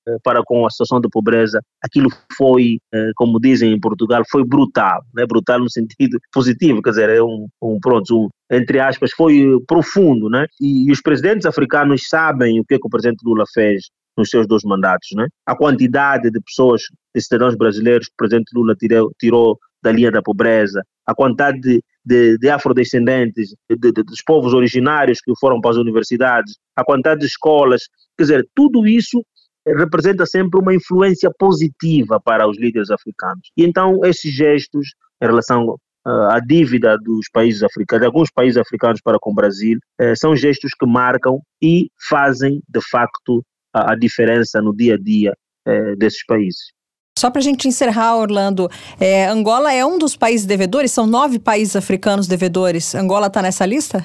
[0.08, 4.44] uh, para com a situação de pobreza, aquilo foi, uh, como dizem em Portugal, foi
[4.44, 5.26] brutal, né?
[5.26, 10.30] brutal no sentido positivo, quer dizer, é um, um pronto, um, entre aspas, foi profundo,
[10.30, 10.46] né?
[10.60, 14.30] E, e, os presidentes africanos sabem o que, é que o presidente Lula fez nos
[14.30, 15.08] seus dois mandatos.
[15.14, 15.26] Né?
[15.46, 16.82] A quantidade de pessoas,
[17.14, 21.60] de cidadãos brasileiros que o presidente Lula tirou, tirou da linha da pobreza, a quantidade
[21.60, 27.20] de, de, de afrodescendentes, de, dos povos originários que foram para as universidades, a quantidade
[27.20, 27.82] de escolas,
[28.16, 29.24] quer dizer, tudo isso
[29.66, 33.50] representa sempre uma influência positiva para os líderes africanos.
[33.56, 34.88] E então esses gestos
[35.20, 39.34] em relação uh, à dívida dos países africanos, de alguns países africanos para com o
[39.34, 43.42] Brasil, uh, são gestos que marcam e fazem de facto
[43.76, 45.32] a, a diferença no dia a dia
[45.68, 46.76] uh, desses países.
[47.18, 48.68] Só para a gente encerrar, Orlando,
[49.00, 50.92] é, Angola é um dos países devedores?
[50.92, 52.94] São nove países africanos devedores.
[52.94, 54.04] Angola está nessa lista?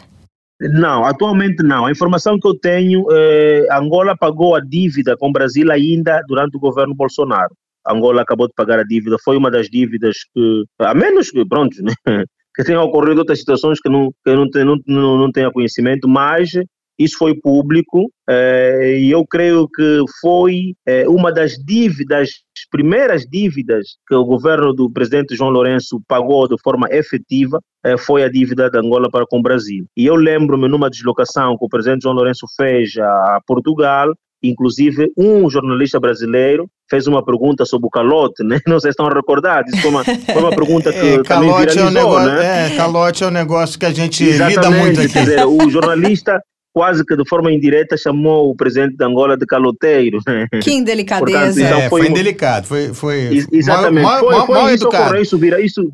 [0.61, 1.85] Não, atualmente não.
[1.85, 6.55] A informação que eu tenho, é, Angola pagou a dívida com o Brasil ainda durante
[6.55, 7.53] o governo Bolsonaro.
[7.85, 11.75] Angola acabou de pagar a dívida, foi uma das dívidas que, a menos que, pronto,
[11.81, 11.93] né,
[12.55, 16.51] que tenham ocorrido outras situações que não, que não, não, não, não tenha conhecimento, mas
[16.97, 22.29] isso foi público eh, e eu creio que foi eh, uma das dívidas,
[22.69, 28.23] primeiras dívidas que o governo do presidente João Lourenço pagou de forma efetiva, eh, foi
[28.23, 29.85] a dívida de Angola para com o Brasil.
[29.97, 34.13] E eu lembro-me numa deslocação que o presidente João Lourenço fez a Portugal,
[34.43, 38.59] Inclusive, um jornalista brasileiro fez uma pergunta sobre o calote, né?
[38.67, 39.79] Não sei se estão recordados.
[39.79, 42.73] Foi uma, foi uma pergunta que é, também viralizou, é um negócio, né?
[42.73, 45.13] É, calote é um negócio que a gente Exatamente, lida muito aqui.
[45.13, 46.41] Quer dizer, o jornalista
[46.73, 50.19] quase que de forma indireta chamou o presidente de Angola de caloteiro.
[50.25, 50.47] Né?
[50.61, 51.29] Que indelicadeza.
[51.31, 54.03] Portanto, então é, foi, foi indelicado, foi, foi exatamente.
[54.03, 55.91] Mal, foi, mal, foi mal isso ocorreu, isso, vira, isso,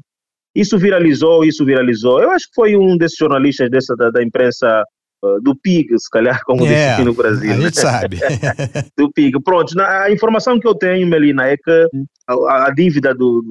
[0.56, 2.22] isso viralizou, isso viralizou.
[2.22, 4.84] Eu acho que foi um desses jornalistas dessa da, da imprensa
[5.42, 7.52] do PIG, se calhar, como é, aqui no Brasil.
[7.52, 8.18] A gente sabe.
[8.98, 9.42] do PIG.
[9.44, 11.88] Pronto, a informação que eu tenho, Melina, é que
[12.28, 13.44] a, a dívida do,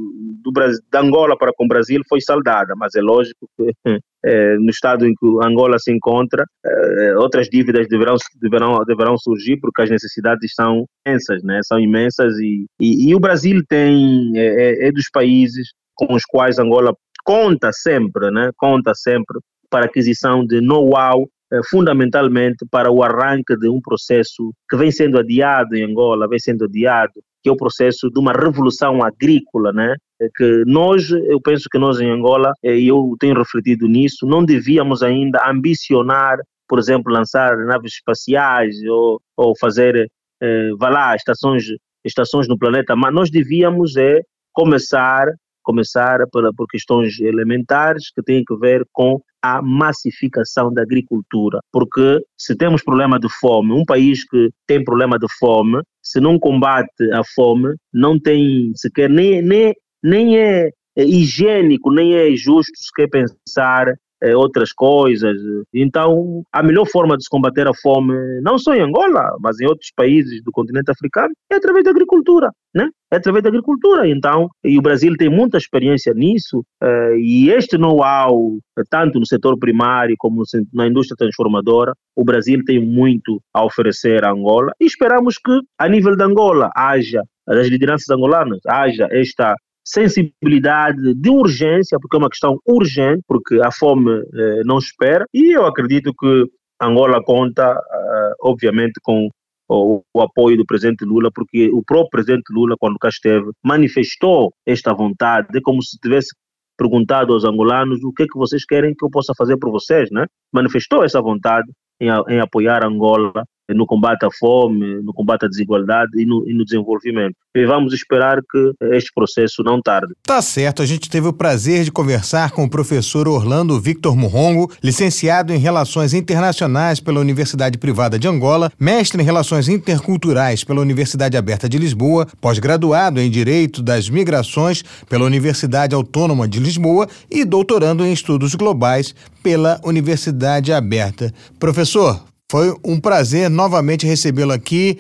[0.42, 4.56] do, Brasil, da Angola para com o Brasil foi saldada, mas é lógico que é,
[4.56, 9.82] no estado em que Angola se encontra, é, outras dívidas deverão, deverão, deverão surgir porque
[9.82, 11.60] as necessidades são imensas, né?
[11.62, 16.24] são imensas e, e, e o Brasil tem, é, é, é dos países com os
[16.24, 16.92] quais Angola
[17.24, 18.50] conta sempre, né?
[18.56, 19.38] conta sempre
[19.70, 21.28] para aquisição de know-how
[21.70, 26.64] fundamentalmente para o arranque de um processo que vem sendo adiado em Angola, vem sendo
[26.64, 29.94] adiado, que é o processo de uma revolução agrícola, né?
[30.20, 34.26] Eh, que nós, eu penso que nós em Angola, eh, e eu tenho refletido nisso,
[34.26, 36.38] não devíamos ainda ambicionar,
[36.68, 40.10] por exemplo, lançar naves espaciais ou, ou fazer,
[40.42, 41.64] eh, vá lá, estações,
[42.04, 44.20] estações no planeta, mas nós devíamos é,
[44.52, 45.28] começar
[45.62, 52.20] começar por, por questões elementares que têm a ver com a massificação da agricultura, porque
[52.36, 57.12] se temos problema de fome, um país que tem problema de fome, se não combate
[57.12, 63.88] a fome, não tem sequer nem, nem, nem é higiênico, nem é justo sequer pensar
[63.88, 63.94] é,
[64.34, 65.36] outras coisas.
[65.74, 69.66] Então, a melhor forma de se combater a fome, não só em Angola, mas em
[69.66, 72.88] outros países do continente africano, é através da agricultura, né?
[73.12, 74.08] É através da agricultura.
[74.08, 78.58] Então, e o Brasil tem muita experiência nisso, é, e este know-how,
[78.90, 80.42] tanto no setor primário como
[80.72, 85.88] na indústria transformadora, o Brasil tem muito a oferecer a Angola, e esperamos que, a
[85.88, 89.54] nível da Angola, haja das lideranças angolanas, haja esta
[89.86, 95.56] sensibilidade de urgência, porque é uma questão urgente, porque a fome eh, não espera, e
[95.56, 96.44] eu acredito que
[96.82, 99.28] Angola conta, eh, obviamente, com
[99.68, 104.52] o, o, apoio do presidente Lula, porque o próprio presidente Lula, quando cá esteve, manifestou
[104.66, 106.34] esta vontade, como se tivesse
[106.76, 110.10] perguntado aos angolanos o que é que vocês querem que eu possa fazer por vocês,
[110.10, 110.26] né?
[110.52, 111.66] Manifestou essa vontade
[112.00, 113.32] em, em apoiar Angola
[113.74, 117.34] no combate à fome, no combate à desigualdade e no, e no, desenvolvimento.
[117.54, 120.12] E vamos esperar que este processo não tarde.
[120.22, 124.70] Tá certo, a gente teve o prazer de conversar com o professor Orlando Victor Murrongo,
[124.82, 131.36] licenciado em Relações Internacionais pela Universidade Privada de Angola, mestre em Relações Interculturais pela Universidade
[131.36, 138.04] Aberta de Lisboa, pós-graduado em Direito das Migrações pela Universidade Autônoma de Lisboa e doutorando
[138.04, 141.32] em Estudos Globais pela Universidade Aberta.
[141.58, 144.98] Professor, foi um prazer novamente recebê-lo aqui.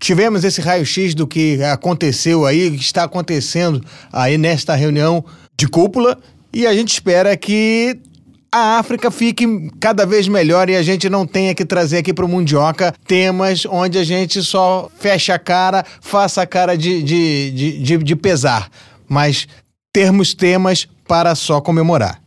[0.00, 5.24] Tivemos esse raio-x do que aconteceu aí, que está acontecendo aí nesta reunião
[5.56, 6.18] de cúpula,
[6.52, 7.98] e a gente espera que
[8.50, 9.44] a África fique
[9.78, 13.66] cada vez melhor e a gente não tenha que trazer aqui para o Mundioca temas
[13.66, 18.16] onde a gente só fecha a cara, faça a cara de, de, de, de, de
[18.16, 18.70] pesar,
[19.06, 19.46] mas
[19.92, 22.20] termos temas para só comemorar.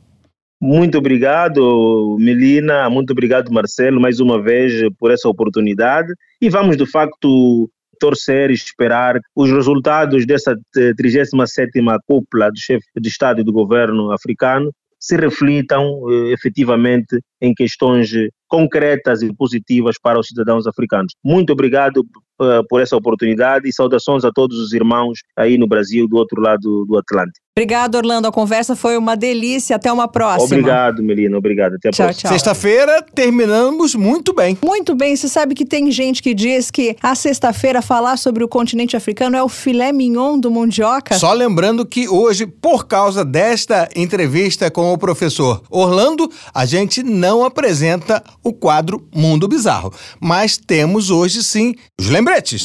[0.62, 2.88] Muito obrigado, Melina.
[2.88, 6.14] Muito obrigado, Marcelo, mais uma vez por essa oportunidade.
[6.40, 7.68] E vamos, de facto,
[8.00, 14.12] torcer e esperar os resultados dessa 37ª cúpula do chefe de Estado e do governo
[14.12, 18.12] africano se reflitam eh, efetivamente em questões
[18.52, 21.16] concretas e positivas para os cidadãos africanos.
[21.24, 22.00] Muito obrigado
[22.42, 26.42] uh, por essa oportunidade e saudações a todos os irmãos aí no Brasil, do outro
[26.42, 27.40] lado do Atlântico.
[27.54, 28.30] Obrigado, Orlando.
[28.30, 29.76] A conversa foi uma delícia.
[29.76, 30.46] Até uma próxima.
[30.46, 31.38] Obrigado, Melina.
[31.38, 31.76] Obrigado.
[31.76, 32.32] Até a tchau, próxima.
[32.32, 34.58] Sexta-feira terminamos muito bem.
[34.64, 35.14] Muito bem.
[35.18, 39.36] Você sabe que tem gente que diz que a sexta-feira falar sobre o continente africano
[39.36, 41.16] é o filé mignon do Mundioca.
[41.16, 47.44] Só lembrando que hoje, por causa desta entrevista com o professor Orlando, a gente não
[47.44, 49.94] apresenta o quadro Mundo Bizarro.
[50.20, 52.62] Mas temos hoje sim os lembretes.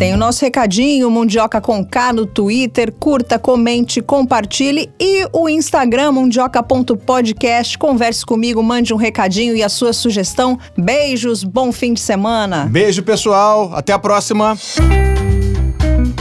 [0.00, 2.90] Tem o nosso recadinho, Mundioca com K no Twitter.
[2.90, 4.90] Curta, comente, compartilhe.
[4.98, 7.76] E o Instagram, mundioca.podcast.
[7.76, 10.58] Converse comigo, mande um recadinho e a sua sugestão.
[10.74, 12.64] Beijos, bom fim de semana.
[12.64, 13.72] Beijo, pessoal.
[13.74, 14.56] Até a próxima.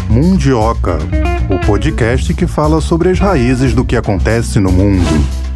[0.10, 0.98] Mundioca,
[1.50, 5.49] o podcast que fala sobre as raízes do que acontece no mundo.